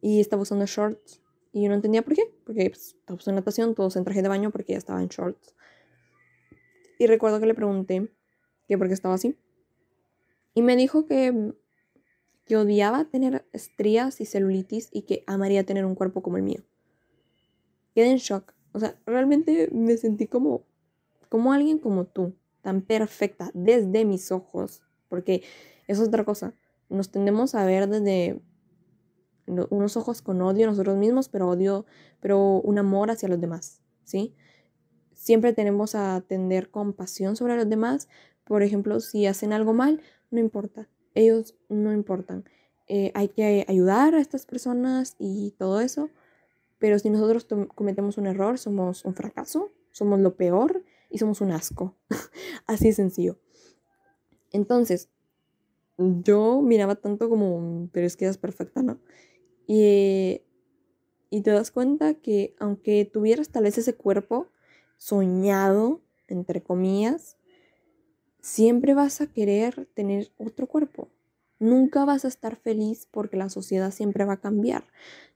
y 0.00 0.20
estaba 0.20 0.42
usando 0.42 0.66
shorts 0.66 1.19
y 1.52 1.62
yo 1.62 1.68
no 1.68 1.74
entendía 1.74 2.02
por 2.02 2.14
qué, 2.14 2.22
porque 2.44 2.70
pues, 2.70 2.94
estaba 2.98 3.16
usando 3.16 3.40
natación, 3.40 3.74
todos 3.74 3.96
en 3.96 4.04
traje 4.04 4.22
de 4.22 4.28
baño 4.28 4.50
porque 4.50 4.72
ella 4.72 4.78
estaba 4.78 5.02
en 5.02 5.08
shorts. 5.08 5.54
Y 6.98 7.06
recuerdo 7.06 7.40
que 7.40 7.46
le 7.46 7.54
pregunté 7.54 8.08
que 8.68 8.78
por 8.78 8.88
qué 8.88 8.94
estaba 8.94 9.14
así. 9.14 9.36
Y 10.54 10.62
me 10.62 10.76
dijo 10.76 11.06
que, 11.06 11.54
que 12.44 12.56
odiaba 12.56 13.04
tener 13.06 13.46
estrías 13.52 14.20
y 14.20 14.26
celulitis 14.26 14.88
y 14.92 15.02
que 15.02 15.24
amaría 15.26 15.64
tener 15.64 15.84
un 15.84 15.94
cuerpo 15.94 16.22
como 16.22 16.36
el 16.36 16.42
mío 16.42 16.62
quedé 17.94 18.10
en 18.10 18.18
shock. 18.18 18.52
O 18.72 18.78
sea, 18.78 18.96
realmente 19.06 19.68
me 19.72 19.96
sentí 19.96 20.26
como, 20.26 20.64
como 21.28 21.52
alguien 21.52 21.78
como 21.78 22.06
tú, 22.06 22.34
tan 22.62 22.82
perfecta 22.82 23.50
desde 23.54 24.04
mis 24.04 24.30
ojos, 24.32 24.82
porque 25.08 25.42
eso 25.86 26.02
es 26.02 26.08
otra 26.08 26.24
cosa. 26.24 26.54
Nos 26.88 27.10
tendemos 27.10 27.54
a 27.54 27.64
ver 27.64 27.88
desde 27.88 28.40
unos 29.70 29.96
ojos 29.96 30.22
con 30.22 30.40
odio 30.42 30.66
a 30.66 30.70
nosotros 30.70 30.96
mismos, 30.96 31.28
pero 31.28 31.48
odio, 31.48 31.86
pero 32.20 32.60
un 32.60 32.78
amor 32.78 33.10
hacia 33.10 33.28
los 33.28 33.40
demás, 33.40 33.80
¿sí? 34.04 34.34
Siempre 35.12 35.52
tenemos 35.52 35.94
a 35.94 36.22
tender 36.26 36.70
compasión 36.70 37.36
sobre 37.36 37.56
los 37.56 37.68
demás. 37.68 38.08
Por 38.44 38.62
ejemplo, 38.62 39.00
si 39.00 39.26
hacen 39.26 39.52
algo 39.52 39.74
mal, 39.74 40.00
no 40.30 40.40
importa. 40.40 40.88
Ellos 41.14 41.56
no 41.68 41.92
importan. 41.92 42.44
Eh, 42.88 43.12
hay 43.14 43.28
que 43.28 43.64
ayudar 43.68 44.14
a 44.14 44.20
estas 44.20 44.46
personas 44.46 45.16
y 45.18 45.52
todo 45.58 45.80
eso, 45.80 46.10
pero 46.78 46.98
si 46.98 47.10
nosotros 47.10 47.46
cometemos 47.74 48.18
un 48.18 48.26
error, 48.26 48.58
somos 48.58 49.04
un 49.04 49.14
fracaso, 49.14 49.70
somos 49.92 50.20
lo 50.20 50.34
peor 50.36 50.82
y 51.10 51.18
somos 51.18 51.40
un 51.40 51.52
asco. 51.52 51.96
Así 52.66 52.86
de 52.86 52.94
sencillo. 52.94 53.38
Entonces, 54.52 55.10
yo 55.98 56.62
miraba 56.62 56.96
tanto 56.96 57.28
como, 57.28 57.88
pero 57.92 58.06
es 58.06 58.16
que 58.16 58.24
eres 58.24 58.38
perfecta, 58.38 58.82
¿no? 58.82 58.98
Y, 59.66 60.42
y 61.30 61.40
te 61.42 61.50
das 61.50 61.70
cuenta 61.70 62.14
que 62.14 62.54
aunque 62.58 63.04
tuvieras 63.04 63.50
tal 63.50 63.64
vez 63.64 63.78
ese 63.78 63.94
cuerpo 63.94 64.48
soñado, 64.96 66.00
entre 66.28 66.62
comillas, 66.62 67.36
siempre 68.40 68.94
vas 68.94 69.20
a 69.20 69.26
querer 69.26 69.86
tener 69.94 70.32
otro 70.38 70.66
cuerpo. 70.66 71.08
Nunca 71.58 72.04
vas 72.04 72.24
a 72.24 72.28
estar 72.28 72.56
feliz 72.56 73.06
porque 73.10 73.36
la 73.36 73.50
sociedad 73.50 73.90
siempre 73.90 74.24
va 74.24 74.34
a 74.34 74.40
cambiar. 74.40 74.84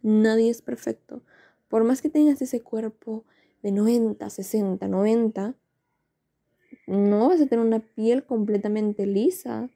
Nadie 0.03 0.51
es 0.51 0.63
perfecto. 0.63 1.23
Por 1.69 1.85
más 1.85 2.01
que 2.01 2.09
tengas 2.09 2.41
ese 2.41 2.63
cuerpo 2.63 3.25
de 3.63 3.73
90, 3.73 4.29
60, 4.31 4.89
90, 4.89 5.55
no 6.87 7.29
vas 7.29 7.41
a 7.41 7.47
tener 7.47 7.65
una 7.65 7.81
piel 7.81 8.25
completamente 8.25 9.07
lisa. 9.07 9.71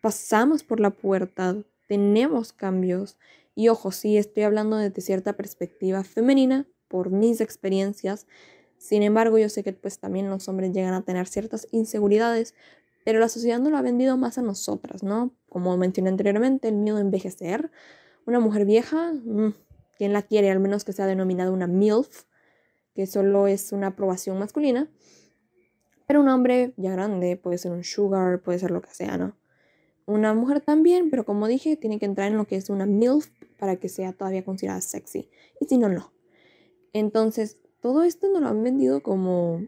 Pasamos 0.00 0.62
por 0.62 0.80
la 0.80 0.90
puerta, 0.90 1.56
tenemos 1.88 2.52
cambios. 2.52 3.16
Y 3.54 3.68
ojo, 3.68 3.92
sí, 3.92 4.16
estoy 4.16 4.42
hablando 4.42 4.76
desde 4.76 5.00
cierta 5.00 5.34
perspectiva 5.34 6.02
femenina, 6.04 6.66
por 6.88 7.10
mis 7.10 7.40
experiencias. 7.40 8.26
Sin 8.78 9.02
embargo, 9.02 9.38
yo 9.38 9.48
sé 9.48 9.62
que 9.62 9.72
pues 9.72 9.98
también 9.98 10.28
los 10.28 10.48
hombres 10.48 10.72
llegan 10.72 10.94
a 10.94 11.02
tener 11.02 11.26
ciertas 11.26 11.66
inseguridades, 11.70 12.54
pero 13.04 13.18
la 13.18 13.28
sociedad 13.28 13.58
no 13.58 13.70
lo 13.70 13.76
ha 13.76 13.82
vendido 13.82 14.16
más 14.16 14.38
a 14.38 14.42
nosotras, 14.42 15.02
¿no? 15.02 15.34
Como 15.48 15.76
mencioné 15.76 16.10
anteriormente, 16.10 16.68
el 16.68 16.76
miedo 16.76 16.96
a 16.96 17.00
envejecer. 17.00 17.70
Una 18.26 18.40
mujer 18.40 18.64
vieja, 18.64 19.12
mm, 19.12 19.54
¿quién 19.98 20.12
la 20.12 20.22
quiere? 20.22 20.50
Al 20.50 20.60
menos 20.60 20.84
que 20.84 20.92
sea 20.92 21.06
denominada 21.06 21.50
una 21.50 21.66
MILF, 21.66 22.24
que 22.94 23.06
solo 23.06 23.46
es 23.46 23.72
una 23.72 23.88
aprobación 23.88 24.38
masculina. 24.38 24.88
Pero 26.06 26.20
un 26.20 26.28
hombre 26.28 26.74
ya 26.76 26.92
grande, 26.92 27.36
puede 27.36 27.58
ser 27.58 27.72
un 27.72 27.84
sugar, 27.84 28.40
puede 28.40 28.58
ser 28.58 28.70
lo 28.70 28.80
que 28.80 28.90
sea, 28.90 29.16
¿no? 29.16 29.36
Una 30.06 30.34
mujer 30.34 30.60
también, 30.60 31.10
pero 31.10 31.24
como 31.24 31.46
dije, 31.46 31.76
tiene 31.76 31.98
que 31.98 32.04
entrar 32.04 32.30
en 32.30 32.36
lo 32.36 32.46
que 32.46 32.56
es 32.56 32.68
una 32.68 32.86
MILF 32.86 33.30
para 33.64 33.76
que 33.76 33.88
sea 33.88 34.12
todavía 34.12 34.44
considerada 34.44 34.82
sexy. 34.82 35.30
Y 35.58 35.64
si 35.64 35.78
no, 35.78 35.88
no. 35.88 36.12
Entonces, 36.92 37.56
todo 37.80 38.02
esto 38.02 38.28
nos 38.28 38.42
lo 38.42 38.48
han 38.48 38.62
vendido 38.62 39.02
como, 39.02 39.66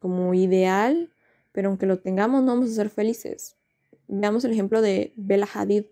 como 0.00 0.34
ideal, 0.34 1.12
pero 1.52 1.68
aunque 1.68 1.86
lo 1.86 2.00
tengamos, 2.00 2.42
no 2.42 2.48
vamos 2.48 2.72
a 2.72 2.74
ser 2.74 2.90
felices. 2.90 3.54
Veamos 4.08 4.44
el 4.44 4.50
ejemplo 4.50 4.82
de 4.82 5.12
Bella 5.14 5.46
Hadid. 5.54 5.84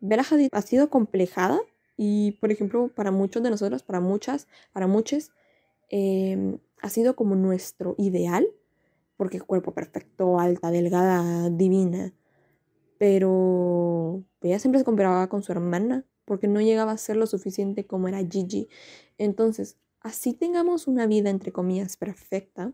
Bella 0.00 0.24
Hadid 0.28 0.48
ha 0.50 0.62
sido 0.62 0.90
complejada 0.90 1.60
y, 1.96 2.32
por 2.40 2.50
ejemplo, 2.50 2.88
para 2.88 3.12
muchos 3.12 3.44
de 3.44 3.50
nosotros, 3.50 3.84
para 3.84 4.00
muchas, 4.00 4.48
para 4.72 4.88
muchos, 4.88 5.30
em, 5.88 6.58
ha 6.82 6.90
sido 6.90 7.14
como 7.14 7.36
nuestro 7.36 7.94
ideal, 7.96 8.44
porque 9.16 9.40
cuerpo 9.40 9.72
perfecto, 9.72 10.40
alta, 10.40 10.72
delgada, 10.72 11.48
divina 11.48 12.12
pero 13.00 14.22
ella 14.42 14.58
siempre 14.58 14.78
se 14.78 14.84
comparaba 14.84 15.26
con 15.30 15.42
su 15.42 15.52
hermana 15.52 16.04
porque 16.30 16.46
no 16.46 16.60
llegaba 16.60 16.92
a 16.92 16.96
ser 16.96 17.16
lo 17.16 17.26
suficiente 17.26 17.88
como 17.88 18.06
era 18.06 18.18
Gigi. 18.18 18.68
Entonces, 19.18 19.80
así 19.98 20.32
tengamos 20.32 20.86
una 20.86 21.08
vida 21.08 21.28
entre 21.28 21.50
comillas 21.50 21.96
perfecta, 21.96 22.72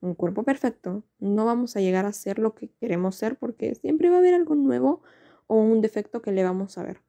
un 0.00 0.16
cuerpo 0.16 0.42
perfecto, 0.42 1.04
no 1.20 1.44
vamos 1.44 1.76
a 1.76 1.80
llegar 1.80 2.04
a 2.04 2.12
ser 2.12 2.40
lo 2.40 2.56
que 2.56 2.68
queremos 2.80 3.14
ser 3.14 3.38
porque 3.38 3.76
siempre 3.76 4.10
va 4.10 4.16
a 4.16 4.18
haber 4.18 4.34
algo 4.34 4.56
nuevo 4.56 5.02
o 5.46 5.54
un 5.54 5.82
defecto 5.82 6.20
que 6.20 6.32
le 6.32 6.42
vamos 6.42 6.78
a 6.78 6.82
ver. 6.82 7.00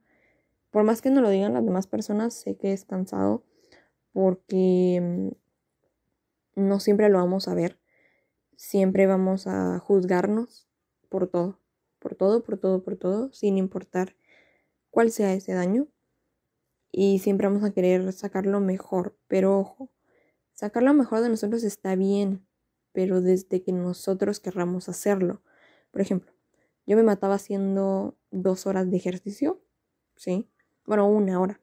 Por 0.69 0.83
más 0.83 1.01
que 1.01 1.09
no 1.09 1.21
lo 1.21 1.31
digan 1.31 1.55
las 1.55 1.65
demás 1.65 1.87
personas, 1.87 2.35
sé 2.35 2.57
que 2.57 2.73
es 2.73 2.85
cansado 2.85 3.43
porque 4.13 5.01
mm, 5.01 6.61
no 6.67 6.79
siempre 6.79 7.09
lo 7.09 7.17
vamos 7.17 7.47
a 7.47 7.55
ver. 7.55 7.79
Siempre 8.55 9.07
vamos 9.07 9.47
a 9.47 9.79
juzgarnos 9.79 10.67
por 11.09 11.25
todo 11.27 11.57
por 11.99 12.15
todo, 12.15 12.43
por 12.43 12.57
todo, 12.57 12.83
por 12.83 12.95
todo, 12.95 13.31
sin 13.33 13.57
importar 13.57 14.15
cuál 14.97 15.11
sea 15.11 15.31
ese 15.35 15.53
daño. 15.53 15.87
Y 16.91 17.19
siempre 17.19 17.45
vamos 17.45 17.63
a 17.63 17.71
querer 17.71 18.11
sacarlo 18.13 18.59
mejor. 18.61 19.15
Pero 19.27 19.59
ojo, 19.59 19.91
sacar 20.53 20.81
lo 20.81 20.91
mejor 20.95 21.21
de 21.21 21.29
nosotros 21.29 21.63
está 21.63 21.95
bien, 21.95 22.47
pero 22.93 23.21
desde 23.21 23.61
que 23.61 23.71
nosotros 23.71 24.39
querramos 24.39 24.89
hacerlo. 24.89 25.43
Por 25.91 26.01
ejemplo, 26.01 26.33
yo 26.87 26.97
me 26.97 27.03
mataba 27.03 27.35
haciendo 27.35 28.17
dos 28.31 28.65
horas 28.65 28.89
de 28.89 28.97
ejercicio, 28.97 29.61
¿sí? 30.15 30.49
Bueno, 30.83 31.07
una 31.07 31.39
hora. 31.39 31.61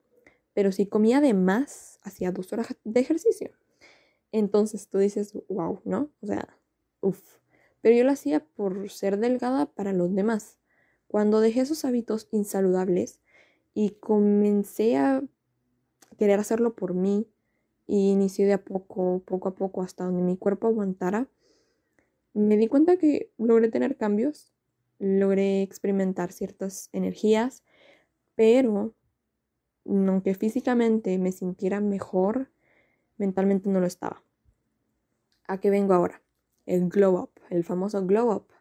Pero 0.52 0.70
si 0.70 0.86
comía 0.86 1.20
de 1.20 1.34
más, 1.34 1.98
hacía 2.04 2.30
dos 2.30 2.52
horas 2.52 2.76
de 2.84 3.00
ejercicio. 3.00 3.50
Entonces 4.30 4.88
tú 4.88 4.98
dices, 4.98 5.32
wow, 5.48 5.80
¿no? 5.84 6.12
O 6.20 6.26
sea, 6.28 6.56
uff 7.00 7.20
pero 7.80 7.96
yo 7.96 8.04
lo 8.04 8.12
hacía 8.12 8.46
por 8.46 8.90
ser 8.90 9.18
delgada 9.18 9.66
para 9.66 9.92
los 9.92 10.14
demás. 10.14 10.60
Cuando 11.08 11.40
dejé 11.40 11.62
esos 11.62 11.84
hábitos 11.84 12.28
insaludables 12.30 13.20
y 13.74 13.90
comencé 13.90 14.96
a 14.96 15.22
querer 16.18 16.40
hacerlo 16.40 16.74
por 16.74 16.94
mí 16.94 17.26
y 17.86 18.12
inicié 18.12 18.46
de 18.46 18.54
a 18.54 18.64
poco, 18.64 19.22
poco 19.26 19.48
a 19.48 19.54
poco, 19.54 19.82
hasta 19.82 20.04
donde 20.04 20.22
mi 20.22 20.36
cuerpo 20.36 20.68
aguantara, 20.68 21.28
me 22.32 22.56
di 22.56 22.68
cuenta 22.68 22.96
que 22.96 23.30
logré 23.36 23.68
tener 23.68 23.96
cambios, 23.96 24.52
logré 24.98 25.62
experimentar 25.62 26.32
ciertas 26.32 26.88
energías, 26.92 27.62
pero 28.34 28.94
aunque 29.86 30.34
físicamente 30.34 31.18
me 31.18 31.32
sintiera 31.32 31.80
mejor, 31.80 32.50
mentalmente 33.18 33.68
no 33.68 33.80
lo 33.80 33.86
estaba. 33.86 34.22
¿A 35.46 35.60
qué 35.60 35.68
vengo 35.68 35.92
ahora? 35.92 36.22
El 36.64 36.88
glow 36.88 37.16
up 37.20 37.34
el 37.50 37.64
famoso 37.64 38.04
glow 38.04 38.32
up. 38.32 38.53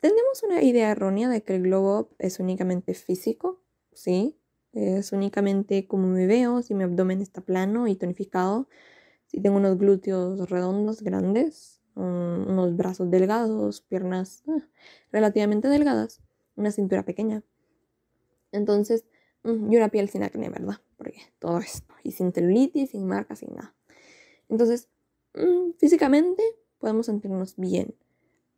Tenemos 0.00 0.42
una 0.42 0.62
idea 0.62 0.90
errónea 0.90 1.28
de 1.28 1.42
que 1.42 1.56
el 1.56 1.62
glow 1.62 1.98
up 1.98 2.14
es 2.18 2.38
únicamente 2.38 2.94
físico, 2.94 3.60
¿sí? 3.92 4.38
Es 4.72 5.12
únicamente 5.12 5.86
como 5.86 6.08
me 6.08 6.26
veo, 6.26 6.62
si 6.62 6.74
mi 6.74 6.84
abdomen 6.84 7.20
está 7.20 7.40
plano 7.40 7.88
y 7.88 7.96
tonificado, 7.96 8.68
si 9.26 9.40
tengo 9.40 9.56
unos 9.56 9.78
glúteos 9.78 10.48
redondos, 10.48 11.02
grandes, 11.02 11.80
unos 11.94 12.76
brazos 12.76 13.10
delgados, 13.10 13.80
piernas 13.80 14.44
ah, 14.46 14.66
relativamente 15.10 15.68
delgadas, 15.68 16.22
una 16.54 16.70
cintura 16.70 17.04
pequeña. 17.04 17.42
Entonces, 18.52 19.04
mm, 19.42 19.72
y 19.72 19.76
una 19.76 19.88
piel 19.88 20.08
sin 20.08 20.22
acné, 20.22 20.48
¿verdad? 20.48 20.76
Porque 20.96 21.18
todo 21.38 21.58
esto, 21.58 21.94
y 22.04 22.12
sin 22.12 22.32
celulitis, 22.32 22.90
sin 22.90 23.06
marcas, 23.06 23.40
sin 23.40 23.54
nada. 23.54 23.74
Entonces, 24.48 24.88
mm, 25.34 25.72
físicamente 25.78 26.42
podemos 26.78 27.06
sentirnos 27.06 27.56
bien. 27.56 27.94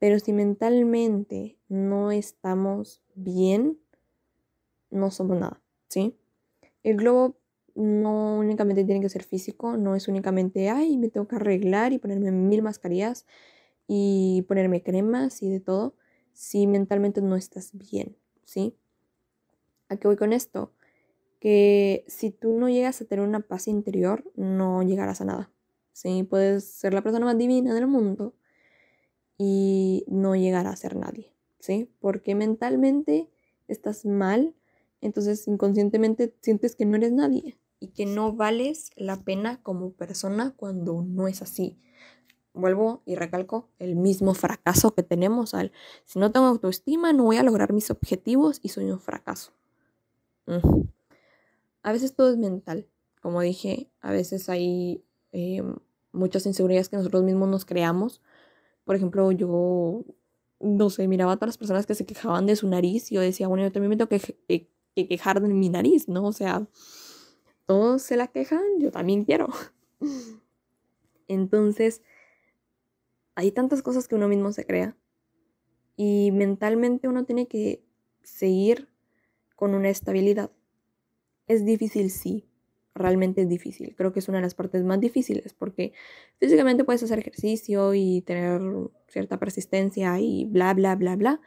Pero 0.00 0.18
si 0.18 0.32
mentalmente 0.32 1.58
no 1.68 2.10
estamos 2.10 3.02
bien, 3.14 3.78
no 4.90 5.10
somos 5.10 5.38
nada, 5.38 5.62
¿sí? 5.88 6.16
El 6.82 6.96
globo 6.96 7.36
no 7.74 8.38
únicamente 8.38 8.84
tiene 8.84 9.02
que 9.02 9.10
ser 9.10 9.22
físico, 9.22 9.76
no 9.76 9.94
es 9.94 10.08
únicamente, 10.08 10.70
ay, 10.70 10.96
me 10.96 11.10
tengo 11.10 11.28
que 11.28 11.36
arreglar 11.36 11.92
y 11.92 11.98
ponerme 11.98 12.32
mil 12.32 12.62
mascarillas 12.62 13.26
y 13.86 14.42
ponerme 14.48 14.82
cremas 14.82 15.42
y 15.42 15.50
de 15.50 15.60
todo, 15.60 15.94
si 16.32 16.66
mentalmente 16.66 17.20
no 17.20 17.36
estás 17.36 17.70
bien, 17.74 18.16
¿sí? 18.44 18.74
¿A 19.90 19.96
qué 19.96 20.08
voy 20.08 20.16
con 20.16 20.32
esto? 20.32 20.72
Que 21.40 22.04
si 22.08 22.30
tú 22.30 22.58
no 22.58 22.70
llegas 22.70 23.02
a 23.02 23.04
tener 23.04 23.24
una 23.24 23.40
paz 23.40 23.68
interior, 23.68 24.24
no 24.34 24.82
llegarás 24.82 25.20
a 25.20 25.24
nada. 25.26 25.52
¿sí? 25.92 26.22
Puedes 26.22 26.64
ser 26.64 26.94
la 26.94 27.02
persona 27.02 27.26
más 27.26 27.36
divina 27.36 27.74
del 27.74 27.86
mundo 27.86 28.34
y 29.42 30.04
no 30.06 30.36
llegar 30.36 30.66
a 30.66 30.76
ser 30.76 30.96
nadie, 30.96 31.32
¿sí? 31.60 31.90
Porque 31.98 32.34
mentalmente 32.34 33.30
estás 33.68 34.04
mal, 34.04 34.54
entonces 35.00 35.48
inconscientemente 35.48 36.36
sientes 36.42 36.76
que 36.76 36.84
no 36.84 36.96
eres 36.96 37.12
nadie 37.12 37.58
y 37.78 37.88
que 37.88 38.04
no 38.04 38.34
vales 38.34 38.90
la 38.96 39.24
pena 39.24 39.62
como 39.62 39.92
persona 39.92 40.52
cuando 40.58 41.00
no 41.00 41.26
es 41.26 41.40
así. 41.40 41.78
Vuelvo 42.52 43.00
y 43.06 43.14
recalco 43.14 43.70
el 43.78 43.96
mismo 43.96 44.34
fracaso 44.34 44.94
que 44.94 45.02
tenemos 45.02 45.54
al, 45.54 45.72
si 46.04 46.18
no 46.18 46.32
tengo 46.32 46.46
autoestima, 46.46 47.14
no 47.14 47.24
voy 47.24 47.38
a 47.38 47.42
lograr 47.42 47.72
mis 47.72 47.90
objetivos 47.90 48.60
y 48.62 48.68
soy 48.68 48.90
un 48.90 49.00
fracaso. 49.00 49.52
A 51.82 51.92
veces 51.92 52.14
todo 52.14 52.28
es 52.28 52.36
mental, 52.36 52.90
como 53.22 53.40
dije, 53.40 53.90
a 54.02 54.12
veces 54.12 54.50
hay 54.50 55.02
em, 55.32 55.76
muchas 56.12 56.44
inseguridades 56.44 56.90
que 56.90 56.98
nosotros 56.98 57.22
mismos 57.22 57.48
nos 57.48 57.64
creamos. 57.64 58.20
Por 58.90 58.96
ejemplo, 58.96 59.30
yo, 59.30 60.04
no 60.58 60.90
sé, 60.90 61.06
miraba 61.06 61.30
a 61.30 61.36
todas 61.36 61.50
las 61.50 61.58
personas 61.58 61.86
que 61.86 61.94
se 61.94 62.04
quejaban 62.04 62.46
de 62.46 62.56
su 62.56 62.66
nariz 62.66 63.12
y 63.12 63.14
yo 63.14 63.20
decía, 63.20 63.46
bueno, 63.46 63.62
yo 63.62 63.70
también 63.70 63.90
me 63.90 63.96
tengo 63.96 64.08
que, 64.08 64.68
quejar 64.96 65.40
de 65.40 65.46
mi 65.46 65.68
nariz, 65.68 66.08
¿no? 66.08 66.26
O 66.26 66.32
sea, 66.32 66.66
todos 67.66 68.02
se 68.02 68.16
la 68.16 68.26
quejan, 68.26 68.64
yo 68.80 68.90
también 68.90 69.24
quiero. 69.24 69.46
Entonces, 71.28 72.02
hay 73.36 73.52
tantas 73.52 73.80
cosas 73.80 74.08
que 74.08 74.16
uno 74.16 74.26
mismo 74.26 74.50
se 74.50 74.66
crea 74.66 74.96
y 75.96 76.32
mentalmente 76.32 77.06
uno 77.06 77.24
tiene 77.24 77.46
que 77.46 77.84
seguir 78.24 78.88
con 79.54 79.76
una 79.76 79.90
estabilidad. 79.90 80.50
Es 81.46 81.64
difícil, 81.64 82.10
sí, 82.10 82.49
realmente 83.00 83.42
es 83.42 83.48
difícil. 83.48 83.94
Creo 83.96 84.12
que 84.12 84.20
es 84.20 84.28
una 84.28 84.38
de 84.38 84.42
las 84.42 84.54
partes 84.54 84.84
más 84.84 85.00
difíciles 85.00 85.54
porque 85.54 85.92
físicamente 86.38 86.84
puedes 86.84 87.02
hacer 87.02 87.18
ejercicio 87.18 87.94
y 87.94 88.22
tener 88.22 88.60
cierta 89.08 89.38
persistencia 89.38 90.18
y 90.20 90.44
bla, 90.44 90.74
bla, 90.74 90.94
bla, 90.96 91.16
bla. 91.16 91.40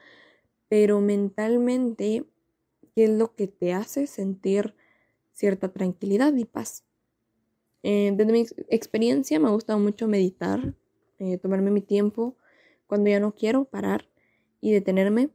Pero 0.67 1.01
mentalmente, 1.01 2.25
¿qué 2.95 3.05
es 3.05 3.09
lo 3.09 3.35
que 3.35 3.47
te 3.47 3.73
hace 3.73 4.07
sentir 4.07 4.75
cierta 5.31 5.71
tranquilidad 5.71 6.33
y 6.35 6.45
paz? 6.45 6.83
Eh, 7.83 8.13
desde 8.15 8.31
mi 8.31 8.45
experiencia 8.69 9.39
me 9.39 9.47
ha 9.47 9.51
gustado 9.51 9.79
mucho 9.79 10.07
meditar, 10.07 10.73
eh, 11.19 11.37
tomarme 11.37 11.69
mi 11.69 11.81
tiempo 11.81 12.37
cuando 12.87 13.09
ya 13.09 13.19
no 13.19 13.35
quiero 13.35 13.65
parar 13.65 14.07
y 14.61 14.71
detenerme 14.71 15.29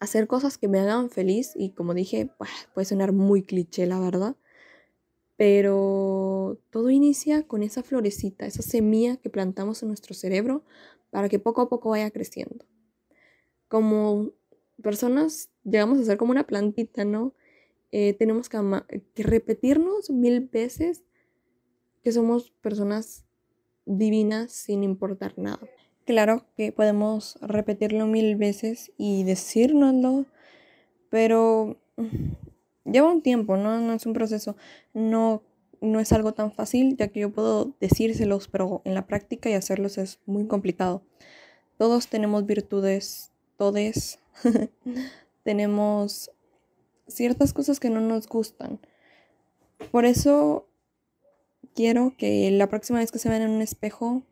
hacer 0.00 0.28
cosas 0.28 0.58
que 0.58 0.68
me 0.68 0.78
hagan 0.78 1.10
feliz 1.10 1.52
y 1.56 1.70
como 1.70 1.94
dije, 1.94 2.30
puede 2.74 2.84
sonar 2.84 3.12
muy 3.12 3.42
cliché 3.42 3.86
la 3.86 3.98
verdad, 3.98 4.36
pero 5.38 6.58
todo 6.68 6.90
inicia 6.90 7.46
con 7.46 7.62
esa 7.62 7.82
florecita, 7.82 8.44
esa 8.44 8.60
semilla 8.60 9.16
que 9.16 9.30
plantamos 9.30 9.82
en 9.82 9.88
nuestro 9.88 10.14
cerebro 10.14 10.62
para 11.08 11.30
que 11.30 11.38
poco 11.38 11.62
a 11.62 11.70
poco 11.70 11.88
vaya 11.88 12.10
creciendo. 12.10 12.66
Como 13.68 14.32
personas 14.82 15.48
llegamos 15.64 15.98
a 15.98 16.04
ser 16.04 16.18
como 16.18 16.32
una 16.32 16.46
plantita, 16.46 17.06
¿no? 17.06 17.32
eh, 17.90 18.14
tenemos 18.14 18.48
que, 18.48 18.58
que 19.14 19.22
repetirnos 19.22 20.10
mil 20.10 20.40
veces 20.40 21.04
que 22.02 22.12
somos 22.12 22.50
personas 22.50 23.24
divinas 23.86 24.52
sin 24.52 24.84
importar 24.84 25.34
nada. 25.38 25.60
Claro 26.04 26.44
que 26.56 26.72
podemos 26.72 27.38
repetirlo 27.40 28.06
mil 28.06 28.36
veces 28.36 28.92
y 28.96 29.24
decírnoslo, 29.24 30.26
pero 31.10 31.76
lleva 32.90 33.10
un 33.10 33.22
tiempo, 33.22 33.56
¿no? 33.56 33.80
No 33.80 33.92
es 33.92 34.06
un 34.06 34.12
proceso. 34.12 34.56
No, 34.94 35.42
no 35.80 36.00
es 36.00 36.12
algo 36.12 36.32
tan 36.32 36.52
fácil, 36.52 36.96
ya 36.96 37.08
que 37.08 37.20
yo 37.20 37.32
puedo 37.32 37.74
decírselos, 37.80 38.48
pero 38.48 38.82
en 38.84 38.94
la 38.94 39.06
práctica 39.06 39.50
y 39.50 39.54
hacerlos 39.54 39.98
es 39.98 40.18
muy 40.26 40.46
complicado. 40.46 41.02
Todos 41.76 42.08
tenemos 42.08 42.46
virtudes, 42.46 43.30
todos 43.56 44.18
tenemos 45.44 46.30
ciertas 47.06 47.52
cosas 47.52 47.80
que 47.80 47.90
no 47.90 48.00
nos 48.00 48.28
gustan. 48.28 48.80
Por 49.90 50.04
eso 50.04 50.66
quiero 51.74 52.14
que 52.16 52.50
la 52.50 52.68
próxima 52.68 52.98
vez 52.98 53.12
que 53.12 53.18
se 53.18 53.28
vean 53.28 53.42
en 53.42 53.50
un 53.50 53.62
espejo, 53.62 54.22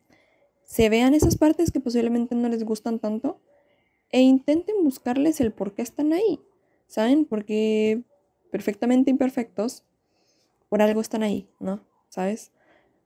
se 0.65 0.89
vean 0.89 1.15
esas 1.15 1.37
partes 1.37 1.71
que 1.71 1.81
posiblemente 1.81 2.35
no 2.35 2.49
les 2.49 2.65
gustan 2.65 2.99
tanto 2.99 3.41
e 4.11 4.21
intenten 4.21 4.83
buscarles 4.83 5.41
el 5.41 5.53
por 5.53 5.75
qué 5.75 5.83
están 5.83 6.13
ahí. 6.13 6.41
¿Saben? 6.89 7.25
Porque 7.25 8.03
perfectamente 8.57 9.11
imperfectos, 9.11 9.85
por 10.71 10.81
algo 10.81 11.03
están 11.03 11.23
ahí, 11.23 11.47
¿no? 11.61 11.85
¿Sabes? 12.09 12.53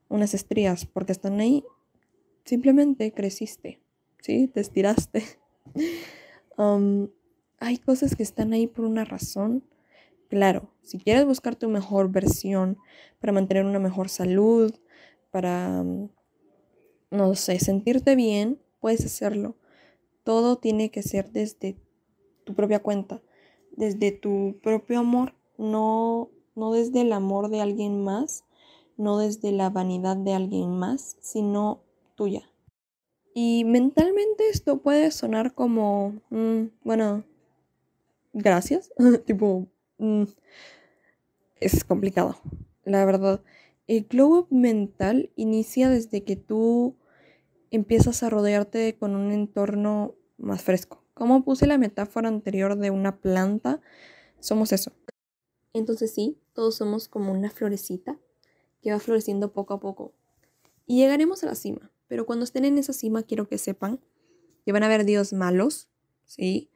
Unas 0.07 0.33
estrías, 0.33 0.85
porque 0.85 1.11
están 1.11 1.41
ahí, 1.41 1.65
simplemente 2.45 3.11
creciste, 3.11 3.81
¿sí? 4.21 4.47
Te 4.47 4.61
estiraste. 4.61 5.23
Um, 6.57 7.07
hay 7.59 7.77
cosas 7.77 8.15
que 8.15 8.21
están 8.21 8.53
ahí 8.53 8.67
por 8.67 8.85
una 8.85 9.03
razón. 9.03 9.63
Claro, 10.27 10.69
si 10.83 10.99
quieres 10.99 11.25
buscar 11.25 11.55
tu 11.55 11.69
mejor 11.69 12.11
versión 12.11 12.77
para 13.19 13.31
mantener 13.31 13.65
una 13.65 13.79
mejor 13.79 14.09
salud, 14.09 14.71
para, 15.31 15.83
no 17.09 17.35
sé, 17.35 17.57
sentirte 17.57 18.15
bien, 18.15 18.59
puedes 18.79 19.03
hacerlo. 19.05 19.55
Todo 20.23 20.57
tiene 20.57 20.91
que 20.91 21.01
ser 21.01 21.31
desde 21.31 21.77
tu 22.43 22.53
propia 22.53 22.83
cuenta, 22.83 23.23
desde 23.71 24.11
tu 24.11 24.59
propio 24.61 24.99
amor, 24.99 25.33
no, 25.61 26.29
no 26.55 26.71
desde 26.73 27.01
el 27.01 27.13
amor 27.13 27.49
de 27.49 27.61
alguien 27.61 28.03
más, 28.03 28.43
no 28.97 29.17
desde 29.17 29.51
la 29.51 29.69
vanidad 29.69 30.17
de 30.17 30.33
alguien 30.33 30.77
más, 30.77 31.17
sino 31.21 31.83
tuya. 32.15 32.43
Y 33.33 33.63
mentalmente 33.65 34.49
esto 34.49 34.81
puede 34.81 35.11
sonar 35.11 35.53
como, 35.53 36.21
mm, 36.29 36.63
bueno, 36.83 37.23
gracias, 38.33 38.91
tipo, 39.25 39.67
mm, 39.97 40.23
es 41.59 41.83
complicado, 41.83 42.37
la 42.83 43.05
verdad. 43.05 43.41
El 43.87 44.05
glow 44.05 44.47
mental 44.49 45.31
inicia 45.35 45.89
desde 45.89 46.23
que 46.23 46.35
tú 46.35 46.95
empiezas 47.71 48.23
a 48.23 48.29
rodearte 48.29 48.97
con 48.97 49.15
un 49.15 49.31
entorno 49.31 50.15
más 50.37 50.63
fresco. 50.63 51.03
Como 51.13 51.43
puse 51.43 51.67
la 51.67 51.77
metáfora 51.77 52.27
anterior 52.27 52.77
de 52.77 52.89
una 52.89 53.17
planta, 53.17 53.79
somos 54.39 54.71
eso. 54.71 54.91
Entonces 55.73 56.13
sí, 56.13 56.37
todos 56.53 56.75
somos 56.75 57.07
como 57.07 57.31
una 57.31 57.49
florecita 57.49 58.19
que 58.81 58.91
va 58.91 58.99
floreciendo 58.99 59.53
poco 59.53 59.73
a 59.73 59.79
poco. 59.79 60.13
Y 60.85 60.97
llegaremos 60.97 61.43
a 61.43 61.47
la 61.47 61.55
cima. 61.55 61.91
Pero 62.07 62.25
cuando 62.25 62.43
estén 62.43 62.65
en 62.65 62.77
esa 62.77 62.93
cima, 62.93 63.23
quiero 63.23 63.47
que 63.47 63.57
sepan 63.57 64.01
que 64.65 64.71
van 64.71 64.83
a 64.83 64.87
haber 64.87 65.05
días 65.05 65.33
malos, 65.33 65.89
¿sí? 66.25 66.69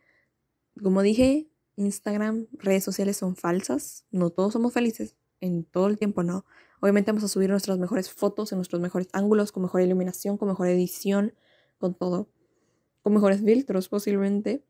Como 0.81 1.01
dije, 1.01 1.49
Instagram, 1.75 2.47
redes 2.53 2.83
sociales 2.83 3.17
son 3.17 3.35
falsas. 3.35 4.05
No 4.11 4.29
todos 4.29 4.53
somos 4.53 4.73
felices. 4.73 5.15
En 5.41 5.65
todo 5.65 5.87
el 5.87 5.97
tiempo 5.97 6.23
no. 6.23 6.45
Obviamente 6.81 7.11
vamos 7.11 7.23
a 7.23 7.27
subir 7.27 7.49
nuestras 7.49 7.77
mejores 7.77 8.09
fotos 8.09 8.51
en 8.51 8.57
nuestros 8.57 8.81
mejores 8.81 9.07
ángulos, 9.11 9.51
con 9.51 9.63
mejor 9.63 9.81
iluminación, 9.81 10.37
con 10.37 10.47
mejor 10.47 10.67
edición, 10.67 11.33
con 11.77 11.93
todo. 11.95 12.29
Con 13.01 13.13
mejores 13.13 13.41
filtros 13.41 13.89
posiblemente. 13.89 14.63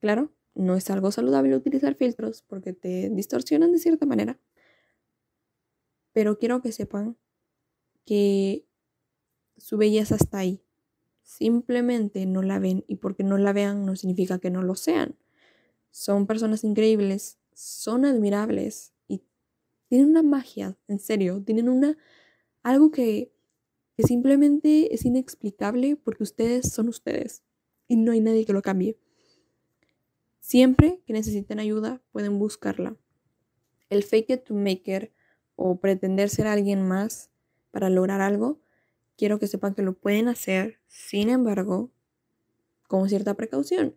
Claro, 0.00 0.32
no 0.56 0.74
es 0.74 0.90
algo 0.90 1.12
saludable 1.12 1.54
utilizar 1.54 1.94
filtros 1.94 2.42
porque 2.42 2.72
te 2.72 3.10
distorsionan 3.10 3.72
de 3.72 3.78
cierta 3.78 4.06
manera. 4.06 4.40
Pero 6.12 6.38
quiero 6.38 6.62
que 6.62 6.72
sepan 6.72 7.16
que 8.06 8.66
su 9.58 9.76
belleza 9.76 10.16
está 10.16 10.38
ahí. 10.38 10.62
Simplemente 11.22 12.24
no 12.26 12.42
la 12.42 12.58
ven 12.58 12.84
y 12.88 12.96
porque 12.96 13.22
no 13.22 13.36
la 13.36 13.52
vean 13.52 13.84
no 13.84 13.96
significa 13.96 14.38
que 14.38 14.50
no 14.50 14.62
lo 14.62 14.76
sean. 14.76 15.16
Son 15.90 16.26
personas 16.26 16.64
increíbles, 16.64 17.38
son 17.52 18.04
admirables 18.04 18.94
y 19.08 19.22
tienen 19.88 20.08
una 20.08 20.22
magia, 20.22 20.78
en 20.88 20.98
serio, 20.98 21.42
tienen 21.42 21.68
una 21.68 21.96
algo 22.62 22.90
que, 22.90 23.32
que 23.96 24.02
simplemente 24.04 24.94
es 24.94 25.04
inexplicable 25.04 25.96
porque 25.96 26.22
ustedes 26.24 26.72
son 26.72 26.88
ustedes 26.88 27.42
y 27.88 27.96
no 27.96 28.12
hay 28.12 28.20
nadie 28.20 28.44
que 28.44 28.52
lo 28.52 28.62
cambie. 28.62 28.98
Siempre 30.46 31.02
que 31.04 31.12
necesiten 31.12 31.58
ayuda 31.58 32.00
pueden 32.12 32.38
buscarla. 32.38 32.94
El 33.90 34.04
fake 34.04 34.30
it 34.30 34.44
to 34.44 34.54
make 34.54 34.82
it 34.86 35.10
o 35.56 35.80
pretender 35.80 36.28
ser 36.28 36.46
alguien 36.46 36.86
más 36.86 37.30
para 37.72 37.90
lograr 37.90 38.20
algo 38.20 38.60
quiero 39.16 39.40
que 39.40 39.48
sepan 39.48 39.74
que 39.74 39.82
lo 39.82 39.94
pueden 39.94 40.28
hacer, 40.28 40.78
sin 40.86 41.30
embargo, 41.30 41.90
con 42.86 43.08
cierta 43.08 43.34
precaución. 43.34 43.96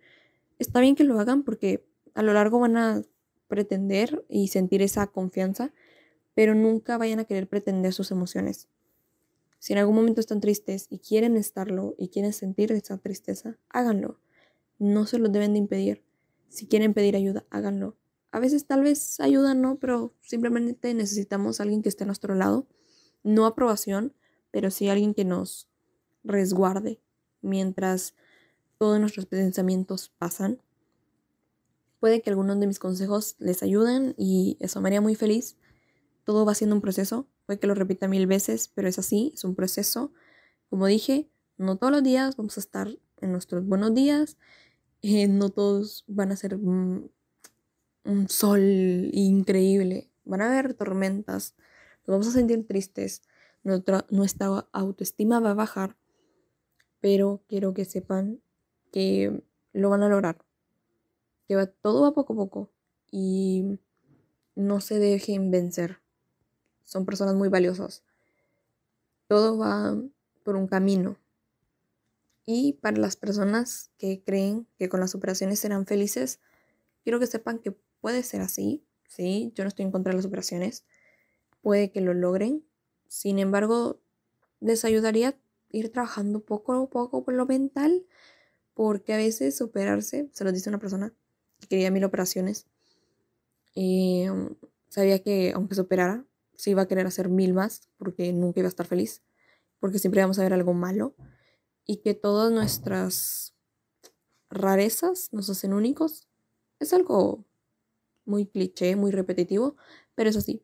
Está 0.57 0.79
bien 0.79 0.95
que 0.95 1.03
lo 1.03 1.19
hagan 1.19 1.43
porque 1.43 1.85
a 2.15 2.23
lo 2.23 2.33
largo 2.33 2.59
van 2.59 2.77
a 2.77 3.03
pretender 3.47 4.25
y 4.27 4.47
sentir 4.47 4.81
esa 4.81 5.05
confianza, 5.05 5.71
pero 6.33 6.55
nunca 6.55 6.97
vayan 6.97 7.19
a 7.19 7.25
querer 7.25 7.47
pretender 7.47 7.93
sus 7.93 8.09
emociones. 8.09 8.69
Si 9.59 9.73
en 9.73 9.79
algún 9.79 9.97
momento 9.97 10.19
están 10.19 10.41
tristes 10.41 10.87
y 10.89 10.97
quieren 10.97 11.37
estarlo 11.37 11.93
y 11.99 12.07
quieren 12.07 12.33
sentir 12.33 12.71
esa 12.71 12.97
tristeza, 12.97 13.59
háganlo. 13.69 14.19
No 14.79 15.05
se 15.05 15.19
lo 15.19 15.29
deben 15.29 15.53
de 15.53 15.59
impedir. 15.59 16.08
Si 16.49 16.67
quieren 16.67 16.93
pedir 16.93 17.15
ayuda, 17.15 17.45
háganlo. 17.49 17.95
A 18.31 18.39
veces 18.39 18.65
tal 18.65 18.83
vez 18.83 19.19
ayuda 19.19 19.53
no, 19.53 19.77
pero 19.79 20.13
simplemente 20.21 20.93
necesitamos 20.93 21.59
alguien 21.61 21.81
que 21.81 21.89
esté 21.89 22.03
a 22.03 22.07
nuestro 22.07 22.35
lado. 22.35 22.67
No 23.23 23.45
aprobación, 23.45 24.13
pero 24.51 24.71
sí 24.71 24.89
alguien 24.89 25.13
que 25.13 25.25
nos 25.25 25.69
resguarde 26.23 27.01
mientras 27.41 28.15
todos 28.77 28.99
nuestros 28.99 29.25
pensamientos 29.25 30.13
pasan. 30.17 30.61
Puede 31.99 32.21
que 32.21 32.29
algunos 32.29 32.59
de 32.59 32.67
mis 32.67 32.79
consejos 32.79 33.35
les 33.39 33.61
ayuden 33.61 34.15
y 34.17 34.57
eso 34.59 34.79
me 34.81 34.89
haría 34.89 35.01
muy 35.01 35.15
feliz. 35.15 35.57
Todo 36.23 36.45
va 36.45 36.55
siendo 36.55 36.75
un 36.75 36.81
proceso, 36.81 37.27
puede 37.45 37.59
que 37.59 37.67
lo 37.67 37.75
repita 37.75 38.07
mil 38.07 38.27
veces, 38.27 38.69
pero 38.73 38.87
es 38.87 38.99
así, 38.99 39.31
es 39.33 39.43
un 39.43 39.55
proceso. 39.55 40.13
Como 40.69 40.85
dije, 40.85 41.29
no 41.57 41.77
todos 41.77 41.91
los 41.91 42.03
días 42.03 42.37
vamos 42.37 42.57
a 42.57 42.61
estar 42.61 42.87
en 43.17 43.31
nuestros 43.31 43.65
buenos 43.65 43.93
días, 43.93 44.37
eh, 45.01 45.27
no 45.27 45.49
todos 45.49 46.03
van 46.07 46.31
a 46.31 46.35
ser 46.35 46.55
un 46.55 47.11
sol 48.27 48.61
increíble, 49.13 50.09
van 50.25 50.41
a 50.41 50.47
haber 50.47 50.73
tormentas, 50.73 51.55
nos 52.05 52.15
vamos 52.15 52.27
a 52.27 52.31
sentir 52.31 52.65
tristes, 52.67 53.21
nuestra, 53.63 54.05
nuestra 54.09 54.67
autoestima 54.71 55.39
va 55.39 55.51
a 55.51 55.55
bajar, 55.55 55.97
pero 57.01 57.43
quiero 57.47 57.73
que 57.73 57.85
sepan 57.85 58.41
que 58.91 59.43
lo 59.73 59.89
van 59.89 60.03
a 60.03 60.09
lograr, 60.09 60.43
que 61.47 61.55
todo 61.81 62.01
va 62.01 62.13
poco 62.13 62.33
a 62.33 62.35
poco 62.35 62.71
y 63.11 63.79
no 64.55 64.81
se 64.81 64.99
dejen 64.99 65.51
vencer. 65.51 65.99
Son 66.83 67.05
personas 67.05 67.35
muy 67.35 67.49
valiosas. 67.49 68.03
Todo 69.27 69.57
va 69.57 69.95
por 70.43 70.55
un 70.55 70.67
camino. 70.67 71.17
Y 72.51 72.73
para 72.81 72.97
las 72.97 73.15
personas 73.15 73.91
que 73.99 74.23
creen 74.23 74.65
que 74.79 74.89
con 74.89 74.99
las 74.99 75.13
operaciones 75.13 75.59
serán 75.59 75.85
felices, 75.85 76.39
quiero 77.03 77.19
que 77.19 77.27
sepan 77.27 77.59
que 77.59 77.73
puede 78.01 78.23
ser 78.23 78.41
así. 78.41 78.83
Sí, 79.07 79.51
yo 79.53 79.63
no 79.63 79.67
estoy 79.67 79.85
en 79.85 79.91
contra 79.91 80.09
de 80.09 80.15
las 80.15 80.25
operaciones. 80.25 80.83
Puede 81.61 81.91
que 81.91 82.01
lo 82.01 82.15
logren, 82.15 82.65
sin 83.07 83.37
embargo, 83.37 84.01
les 84.61 84.83
ayudaría 84.83 85.37
ir 85.69 85.91
trabajando 85.91 86.39
poco 86.39 86.73
a 86.73 86.89
poco 86.89 87.23
por 87.23 87.35
lo 87.35 87.45
mental, 87.45 88.07
porque 88.73 89.13
a 89.13 89.17
veces 89.17 89.61
operarse, 89.61 90.27
se 90.31 90.43
lo 90.43 90.51
dice 90.51 90.69
una 90.69 90.79
persona 90.79 91.13
que 91.59 91.67
quería 91.67 91.91
mil 91.91 92.03
operaciones, 92.03 92.65
y 93.75 94.27
um, 94.27 94.55
sabía 94.87 95.21
que 95.21 95.51
aunque 95.53 95.75
se 95.75 95.81
operara, 95.81 96.25
se 96.55 96.71
iba 96.71 96.81
a 96.81 96.87
querer 96.87 97.05
hacer 97.05 97.29
mil 97.29 97.53
más, 97.53 97.89
porque 97.97 98.33
nunca 98.33 98.61
iba 98.61 98.67
a 98.67 98.69
estar 98.69 98.87
feliz, 98.87 99.21
porque 99.79 99.99
siempre 99.99 100.21
íbamos 100.21 100.39
a 100.39 100.41
ver 100.41 100.53
algo 100.53 100.73
malo, 100.73 101.13
y 101.89 101.97
que 101.97 102.13
todas 102.13 102.51
nuestras 102.51 103.55
rarezas 104.49 105.33
nos 105.33 105.49
hacen 105.49 105.73
únicos. 105.73 106.27
Es 106.79 106.93
algo 106.93 107.45
muy 108.25 108.45
cliché, 108.45 108.95
muy 108.95 109.11
repetitivo, 109.11 109.75
pero 110.15 110.29
es 110.29 110.37
así 110.37 110.63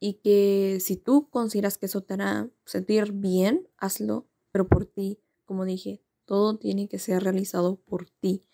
y 0.00 0.14
que 0.14 0.78
si 0.80 0.96
tú 0.96 1.28
consideras 1.28 1.78
que 1.78 1.86
eso 1.86 2.02
te 2.02 2.14
hará 2.14 2.50
sentir 2.64 3.12
bien, 3.12 3.68
hazlo, 3.76 4.28
pero 4.52 4.68
por 4.68 4.86
ti, 4.86 5.20
como 5.44 5.64
dije, 5.64 6.02
todo 6.24 6.56
tiene 6.58 6.88
que 6.88 6.98
ser 6.98 7.22
realizado 7.22 7.76
por 7.76 8.08
ti, 8.08 8.46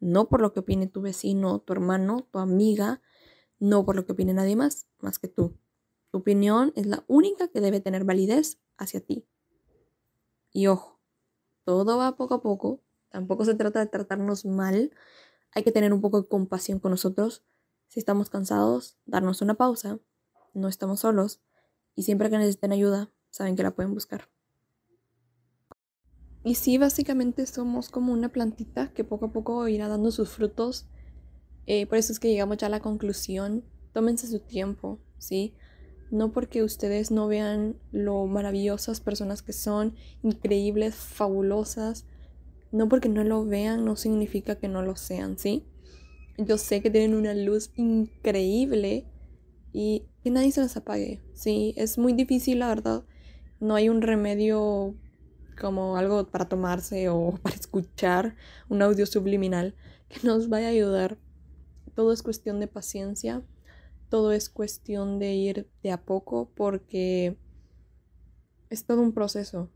no 0.00 0.28
por 0.28 0.40
lo 0.40 0.52
que 0.52 0.60
opine 0.60 0.86
tu 0.86 1.00
vecino, 1.00 1.60
tu 1.60 1.72
hermano, 1.72 2.28
tu 2.30 2.38
amiga, 2.38 3.00
no 3.58 3.84
por 3.84 3.96
lo 3.96 4.06
que 4.06 4.12
opine 4.12 4.34
nadie 4.34 4.56
más, 4.56 4.86
más 5.00 5.18
que 5.18 5.28
tú. 5.28 5.56
Tu 6.10 6.18
opinión 6.18 6.72
es 6.76 6.86
la 6.86 7.04
única 7.06 7.48
que 7.48 7.60
debe 7.60 7.80
tener 7.80 8.04
validez 8.04 8.60
hacia 8.76 9.00
ti. 9.00 9.26
Y 10.52 10.66
ojo, 10.66 11.00
todo 11.64 11.96
va 11.96 12.16
poco 12.16 12.34
a 12.34 12.42
poco, 12.42 12.82
tampoco 13.08 13.44
se 13.44 13.54
trata 13.54 13.80
de 13.80 13.86
tratarnos 13.86 14.44
mal, 14.44 14.92
hay 15.52 15.62
que 15.62 15.72
tener 15.72 15.92
un 15.92 16.00
poco 16.00 16.22
de 16.22 16.28
compasión 16.28 16.78
con 16.78 16.90
nosotros. 16.90 17.44
Si 17.88 18.00
estamos 18.00 18.30
cansados, 18.30 18.96
darnos 19.04 19.42
una 19.42 19.54
pausa, 19.54 19.98
no 20.54 20.68
estamos 20.68 21.00
solos 21.00 21.40
y 21.94 22.02
siempre 22.04 22.30
que 22.30 22.38
necesiten 22.38 22.72
ayuda, 22.72 23.12
saben 23.30 23.56
que 23.56 23.62
la 23.62 23.74
pueden 23.74 23.94
buscar. 23.94 24.28
Y 26.44 26.56
sí, 26.56 26.76
básicamente 26.78 27.46
somos 27.46 27.88
como 27.88 28.12
una 28.12 28.30
plantita 28.30 28.92
que 28.92 29.04
poco 29.04 29.26
a 29.26 29.32
poco 29.32 29.68
irá 29.68 29.88
dando 29.88 30.10
sus 30.10 30.30
frutos. 30.30 30.86
Eh, 31.66 31.86
por 31.86 31.98
eso 31.98 32.12
es 32.12 32.18
que 32.18 32.28
llegamos 32.28 32.56
ya 32.56 32.66
a 32.66 32.70
la 32.70 32.80
conclusión. 32.80 33.64
Tómense 33.92 34.26
su 34.26 34.40
tiempo, 34.40 34.98
¿sí? 35.18 35.54
No 36.12 36.30
porque 36.30 36.62
ustedes 36.62 37.10
no 37.10 37.26
vean 37.26 37.74
lo 37.90 38.26
maravillosas 38.26 39.00
personas 39.00 39.40
que 39.40 39.54
son, 39.54 39.94
increíbles, 40.22 40.94
fabulosas. 40.94 42.04
No 42.70 42.86
porque 42.90 43.08
no 43.08 43.24
lo 43.24 43.46
vean, 43.46 43.86
no 43.86 43.96
significa 43.96 44.56
que 44.56 44.68
no 44.68 44.82
lo 44.82 44.94
sean, 44.94 45.38
¿sí? 45.38 45.64
Yo 46.36 46.58
sé 46.58 46.82
que 46.82 46.90
tienen 46.90 47.14
una 47.14 47.32
luz 47.32 47.70
increíble 47.76 49.06
y 49.72 50.04
que 50.22 50.30
nadie 50.30 50.52
se 50.52 50.60
las 50.60 50.76
apague, 50.76 51.22
¿sí? 51.32 51.72
Es 51.78 51.96
muy 51.96 52.12
difícil, 52.12 52.58
la 52.58 52.68
verdad. 52.68 53.04
No 53.58 53.74
hay 53.74 53.88
un 53.88 54.02
remedio 54.02 54.94
como 55.58 55.96
algo 55.96 56.26
para 56.26 56.46
tomarse 56.46 57.08
o 57.08 57.38
para 57.42 57.56
escuchar 57.56 58.36
un 58.68 58.82
audio 58.82 59.06
subliminal 59.06 59.74
que 60.10 60.26
nos 60.26 60.50
vaya 60.50 60.66
a 60.66 60.72
ayudar. 60.72 61.16
Todo 61.94 62.12
es 62.12 62.22
cuestión 62.22 62.60
de 62.60 62.66
paciencia, 62.68 63.42
todo 64.12 64.32
es 64.32 64.50
cuestión 64.50 65.18
de 65.18 65.32
ir 65.32 65.70
de 65.82 65.90
a 65.90 66.04
poco 66.04 66.50
porque 66.54 67.38
es 68.68 68.84
todo 68.84 69.00
un 69.00 69.14
proceso. 69.14 69.70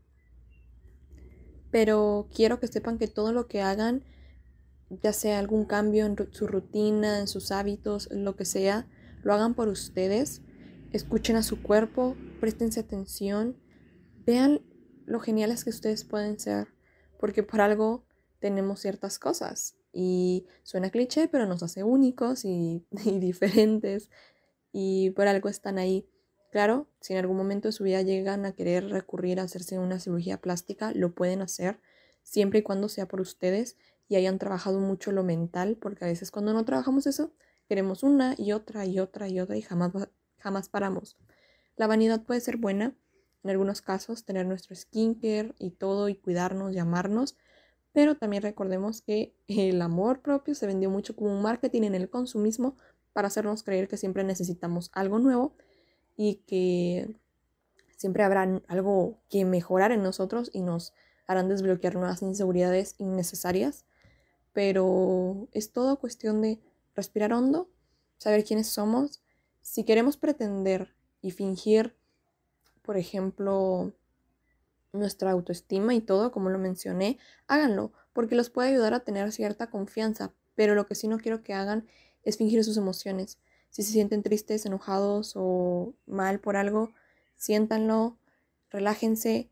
Pero 1.71 2.29
quiero 2.31 2.59
que 2.59 2.67
sepan 2.67 2.99
que 2.99 3.07
todo 3.07 3.33
lo 3.33 3.47
que 3.47 3.63
hagan, 3.63 4.03
ya 5.01 5.11
sea 5.11 5.39
algún 5.39 5.65
cambio 5.65 6.05
en 6.05 6.15
su 6.33 6.45
rutina, 6.45 7.19
en 7.19 7.27
sus 7.27 7.49
hábitos, 7.51 8.09
lo 8.11 8.35
que 8.35 8.45
sea, 8.45 8.87
lo 9.23 9.33
hagan 9.33 9.55
por 9.55 9.69
ustedes. 9.69 10.43
Escuchen 10.91 11.35
a 11.35 11.41
su 11.41 11.63
cuerpo, 11.63 12.15
préstense 12.39 12.81
atención, 12.81 13.57
vean 14.23 14.61
lo 15.07 15.19
geniales 15.19 15.63
que 15.63 15.71
ustedes 15.71 16.03
pueden 16.03 16.39
ser, 16.39 16.67
porque 17.19 17.41
por 17.41 17.59
algo 17.59 18.05
tenemos 18.39 18.81
ciertas 18.81 19.17
cosas. 19.17 19.76
Y 19.99 20.45
suena 20.61 20.91
cliché, 20.91 21.27
pero 21.27 21.47
nos 21.47 21.63
hace 21.63 21.83
únicos 21.83 22.45
y, 22.45 22.85
diferentes. 22.91 24.11
Y 24.71 25.09
por 25.11 25.27
algo 25.27 25.49
están 25.49 25.79
ahí. 25.79 26.07
Claro, 26.51 26.87
si 27.01 27.13
en 27.13 27.19
algún 27.19 27.35
momento 27.35 27.67
de 27.67 27.71
su 27.71 27.83
vida 27.83 28.03
llegan 28.03 28.45
a 28.45 28.51
querer 28.51 28.89
recurrir 28.89 29.39
a 29.39 29.43
hacerse 29.43 29.79
una 29.79 29.99
cirugía 29.99 30.39
plástica, 30.39 30.91
lo 30.93 31.15
pueden 31.15 31.41
hacer, 31.41 31.79
siempre 32.21 32.59
y 32.59 32.61
cuando 32.61 32.89
sea 32.89 33.07
por 33.07 33.21
ustedes 33.21 33.75
y 34.07 34.17
hayan 34.17 34.37
trabajado 34.37 34.79
mucho 34.79 35.11
lo 35.11 35.23
mental, 35.23 35.77
porque 35.81 36.05
a 36.05 36.07
veces 36.07 36.29
cuando 36.29 36.53
no 36.53 36.63
trabajamos 36.63 37.07
eso, 37.07 37.33
queremos 37.67 38.03
una 38.03 38.35
y 38.37 38.51
otra 38.51 38.85
y 38.85 38.99
otra 38.99 39.27
y 39.27 39.39
otra 39.39 39.57
y 39.57 39.63
jamás, 39.63 39.91
jamás 40.37 40.69
paramos. 40.69 41.17
La 41.75 41.87
vanidad 41.87 42.23
puede 42.23 42.39
ser 42.39 42.57
buena, 42.57 42.95
en 43.43 43.49
algunos 43.49 43.81
casos 43.81 44.25
tener 44.25 44.45
nuestro 44.45 44.75
skincare 44.75 45.55
y 45.57 45.71
todo 45.71 46.07
y 46.07 46.15
cuidarnos 46.15 46.75
y 46.75 46.79
amarnos, 46.79 47.35
pero 47.97 48.15
también 48.15 48.43
recordemos 48.43 49.01
que 49.01 49.33
el 49.47 49.81
amor 49.81 50.21
propio 50.21 50.53
se 50.53 50.67
vendió 50.67 50.87
mucho 50.87 51.15
como 51.15 51.33
un 51.33 51.41
marketing 51.41 51.81
en 51.81 51.95
el 51.95 52.11
consumismo 52.11 52.77
para 53.11 53.27
hacernos 53.27 53.63
creer 53.63 53.87
que 53.87 53.97
siempre 53.97 54.23
necesitamos 54.23 54.91
algo 54.93 55.17
nuevo 55.17 55.55
y 56.15 56.43
que 56.45 57.09
siempre 57.95 58.21
habrá 58.21 58.61
algo 58.67 59.17
que 59.31 59.45
mejorar 59.45 59.91
en 59.91 60.03
nosotros 60.03 60.51
y 60.53 60.61
nos 60.61 60.93
harán 61.25 61.49
desbloquear 61.49 61.95
nuevas 61.95 62.21
inseguridades 62.21 62.93
innecesarias. 62.99 63.87
Pero 64.53 65.47
es 65.51 65.71
todo 65.71 65.97
cuestión 65.97 66.43
de 66.43 66.59
respirar 66.93 67.33
hondo, 67.33 67.67
saber 68.19 68.43
quiénes 68.43 68.67
somos. 68.67 69.23
Si 69.63 69.85
queremos 69.85 70.17
pretender 70.17 70.93
y 71.23 71.31
fingir 71.31 71.95
por 72.87 72.95
ejemplo, 72.95 73.91
nuestra 74.93 75.31
autoestima 75.31 75.93
y 75.93 76.01
todo, 76.01 76.31
como 76.31 76.49
lo 76.49 76.59
mencioné, 76.59 77.17
háganlo, 77.47 77.91
porque 78.13 78.35
los 78.35 78.49
puede 78.49 78.69
ayudar 78.69 78.93
a 78.93 79.01
tener 79.01 79.31
cierta 79.31 79.69
confianza, 79.69 80.33
pero 80.55 80.75
lo 80.75 80.85
que 80.85 80.95
sí 80.95 81.07
no 81.07 81.17
quiero 81.17 81.43
que 81.43 81.53
hagan 81.53 81.87
es 82.23 82.37
fingir 82.37 82.63
sus 82.63 82.77
emociones. 82.77 83.39
Si 83.69 83.83
se 83.83 83.91
sienten 83.91 84.23
tristes, 84.23 84.65
enojados 84.65 85.33
o 85.35 85.93
mal 86.05 86.39
por 86.39 86.55
algo, 86.55 86.93
siéntanlo, 87.35 88.17
relájense, 88.69 89.51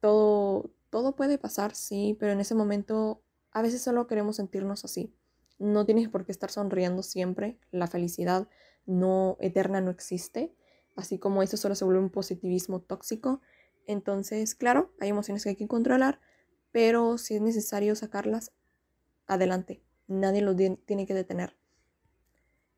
todo, 0.00 0.70
todo 0.90 1.16
puede 1.16 1.38
pasar, 1.38 1.74
sí, 1.74 2.16
pero 2.18 2.32
en 2.32 2.40
ese 2.40 2.54
momento 2.54 3.22
a 3.52 3.62
veces 3.62 3.82
solo 3.82 4.06
queremos 4.06 4.36
sentirnos 4.36 4.84
así. 4.84 5.12
No 5.58 5.84
tienes 5.86 6.08
por 6.08 6.24
qué 6.24 6.32
estar 6.32 6.50
sonriendo 6.50 7.02
siempre, 7.02 7.58
la 7.70 7.86
felicidad 7.86 8.48
no 8.86 9.36
eterna 9.40 9.80
no 9.80 9.90
existe 9.90 10.54
así 10.98 11.18
como 11.18 11.42
eso 11.42 11.56
solo 11.56 11.74
se 11.74 11.84
vuelve 11.84 12.00
un 12.00 12.10
positivismo 12.10 12.80
tóxico. 12.80 13.40
Entonces, 13.88 14.54
claro, 14.54 14.92
hay 15.00 15.08
emociones 15.08 15.42
que 15.42 15.48
hay 15.48 15.56
que 15.56 15.66
controlar, 15.66 16.20
pero 16.70 17.16
si 17.16 17.34
es 17.34 17.40
necesario 17.40 17.96
sacarlas, 17.96 18.52
adelante. 19.26 19.82
Nadie 20.06 20.42
lo 20.42 20.54
tiene 20.54 21.06
que 21.06 21.14
detener. 21.14 21.56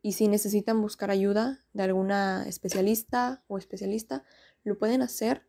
Y 0.02 0.12
si 0.12 0.28
necesitan 0.28 0.80
buscar 0.80 1.10
ayuda 1.10 1.64
de 1.72 1.82
alguna 1.82 2.44
especialista 2.48 3.44
o 3.48 3.58
especialista, 3.58 4.24
lo 4.62 4.78
pueden 4.78 5.02
hacer 5.02 5.46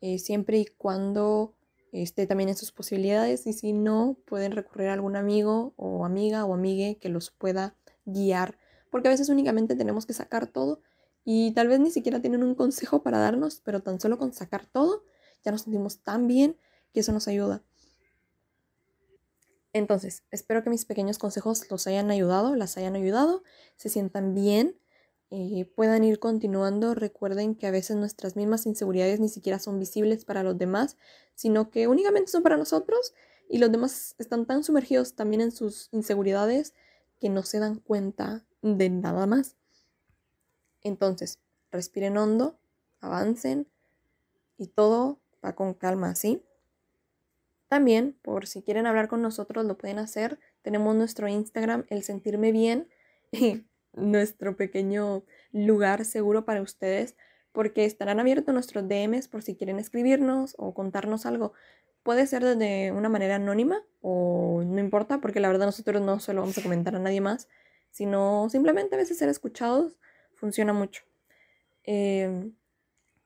eh, 0.00 0.18
siempre 0.18 0.58
y 0.58 0.66
cuando 0.66 1.54
esté 1.92 2.26
también 2.26 2.48
en 2.48 2.56
sus 2.56 2.72
posibilidades. 2.72 3.46
Y 3.46 3.52
si 3.52 3.74
no, 3.74 4.16
pueden 4.26 4.52
recurrir 4.52 4.88
a 4.88 4.94
algún 4.94 5.14
amigo 5.14 5.74
o 5.76 6.06
amiga 6.06 6.46
o 6.46 6.54
amigue 6.54 6.96
que 6.98 7.10
los 7.10 7.30
pueda 7.30 7.76
guiar. 8.06 8.58
Porque 8.90 9.08
a 9.08 9.10
veces 9.10 9.28
únicamente 9.28 9.76
tenemos 9.76 10.06
que 10.06 10.14
sacar 10.14 10.46
todo 10.46 10.80
y 11.24 11.52
tal 11.52 11.68
vez 11.68 11.80
ni 11.80 11.90
siquiera 11.90 12.20
tienen 12.20 12.42
un 12.42 12.54
consejo 12.54 13.02
para 13.02 13.18
darnos, 13.18 13.60
pero 13.64 13.82
tan 13.82 14.00
solo 14.00 14.18
con 14.18 14.32
sacar 14.32 14.66
todo 14.66 15.04
ya 15.44 15.52
nos 15.52 15.62
sentimos 15.62 15.98
tan 15.98 16.26
bien 16.26 16.56
que 16.92 17.00
eso 17.00 17.12
nos 17.12 17.28
ayuda. 17.28 17.62
Entonces, 19.72 20.22
espero 20.30 20.62
que 20.62 20.70
mis 20.70 20.84
pequeños 20.84 21.18
consejos 21.18 21.70
los 21.70 21.86
hayan 21.86 22.10
ayudado, 22.10 22.54
las 22.54 22.76
hayan 22.76 22.94
ayudado, 22.94 23.42
se 23.76 23.88
sientan 23.88 24.34
bien, 24.34 24.78
eh, 25.30 25.64
puedan 25.74 26.04
ir 26.04 26.18
continuando. 26.18 26.94
Recuerden 26.94 27.54
que 27.54 27.66
a 27.66 27.70
veces 27.70 27.96
nuestras 27.96 28.36
mismas 28.36 28.66
inseguridades 28.66 29.18
ni 29.18 29.30
siquiera 29.30 29.58
son 29.58 29.78
visibles 29.78 30.26
para 30.26 30.42
los 30.42 30.58
demás, 30.58 30.98
sino 31.34 31.70
que 31.70 31.88
únicamente 31.88 32.30
son 32.30 32.42
para 32.42 32.58
nosotros 32.58 33.14
y 33.48 33.58
los 33.58 33.72
demás 33.72 34.14
están 34.18 34.44
tan 34.44 34.62
sumergidos 34.62 35.14
también 35.14 35.40
en 35.40 35.52
sus 35.52 35.88
inseguridades 35.92 36.74
que 37.18 37.30
no 37.30 37.42
se 37.42 37.58
dan 37.58 37.76
cuenta 37.76 38.44
de 38.60 38.90
nada 38.90 39.26
más. 39.26 39.56
Entonces, 40.84 41.38
respiren 41.70 42.16
hondo, 42.16 42.58
avancen 43.00 43.66
y 44.58 44.68
todo 44.68 45.20
va 45.44 45.54
con 45.54 45.74
calma, 45.74 46.14
¿sí? 46.14 46.42
También, 47.68 48.18
por 48.22 48.46
si 48.46 48.62
quieren 48.62 48.86
hablar 48.86 49.08
con 49.08 49.22
nosotros, 49.22 49.64
lo 49.64 49.78
pueden 49.78 49.98
hacer. 49.98 50.38
Tenemos 50.60 50.94
nuestro 50.94 51.26
Instagram, 51.26 51.86
el 51.88 52.02
sentirme 52.02 52.52
bien, 52.52 52.88
nuestro 53.94 54.56
pequeño 54.56 55.24
lugar 55.52 56.04
seguro 56.04 56.44
para 56.44 56.62
ustedes, 56.62 57.16
porque 57.52 57.84
estarán 57.84 58.20
abiertos 58.20 58.52
nuestros 58.52 58.86
DMs 58.88 59.28
por 59.28 59.42
si 59.42 59.56
quieren 59.56 59.78
escribirnos 59.78 60.54
o 60.58 60.74
contarnos 60.74 61.26
algo. 61.26 61.54
Puede 62.02 62.26
ser 62.26 62.44
de 62.44 62.92
una 62.94 63.08
manera 63.08 63.36
anónima 63.36 63.82
o 64.00 64.62
no 64.66 64.78
importa, 64.78 65.20
porque 65.20 65.40
la 65.40 65.48
verdad 65.48 65.66
nosotros 65.66 66.02
no 66.02 66.20
se 66.20 66.34
lo 66.34 66.42
vamos 66.42 66.58
a 66.58 66.62
comentar 66.62 66.94
a 66.94 66.98
nadie 66.98 67.20
más, 67.20 67.48
sino 67.90 68.48
simplemente 68.50 68.96
a 68.96 68.98
veces 68.98 69.18
ser 69.18 69.28
escuchados 69.28 69.96
funciona 70.42 70.72
mucho. 70.72 71.04
Em, 71.84 72.56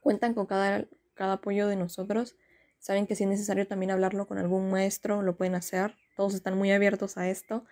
cuentan 0.01 0.35
con 0.35 0.45
cada, 0.45 0.87
cada 1.15 1.33
apoyo 1.33 1.67
de 1.67 1.75
nosotros. 1.75 2.37
Saben 2.79 3.07
que 3.07 3.17
si 3.17 3.25
es 3.25 3.31
necesario 3.31 3.67
también 3.67 3.91
hablarlo 3.91 4.27
con 4.27 4.37
algún 4.37 4.71
maestro, 4.71 5.23
lo 5.23 5.35
pueden 5.35 5.55
hacer. 5.55 5.97
Todos 6.15 6.35
están 6.35 6.59
muy 6.59 6.73
abiertos 6.73 7.17
a 7.17 7.31
esto. 7.31 7.65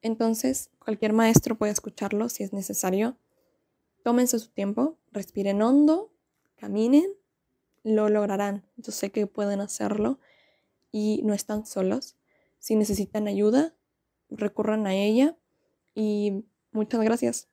Entonces, 0.00 0.70
cualquier 0.78 1.12
maestro 1.12 1.58
puede 1.58 1.72
escucharlo 1.72 2.30
si 2.30 2.44
es 2.44 2.54
necesario. 2.54 3.18
Tómense 4.04 4.38
su 4.38 4.48
tiempo, 4.48 4.96
respiren 5.12 5.60
hondo, 5.60 6.10
caminen, 6.56 7.12
lo 7.82 8.08
lograrán. 8.08 8.64
Yo 8.78 8.90
sé 8.90 9.10
que 9.10 9.26
pueden 9.26 9.60
hacerlo 9.60 10.18
y 10.90 11.20
no 11.24 11.34
están 11.34 11.66
solos. 11.66 12.16
Si 12.58 12.74
necesitan 12.74 13.28
ayuda, 13.28 13.74
recurran 14.30 14.86
a 14.86 14.94
ella 14.94 15.36
y 15.94 16.46
muchas 16.72 17.02
gracias. 17.02 17.48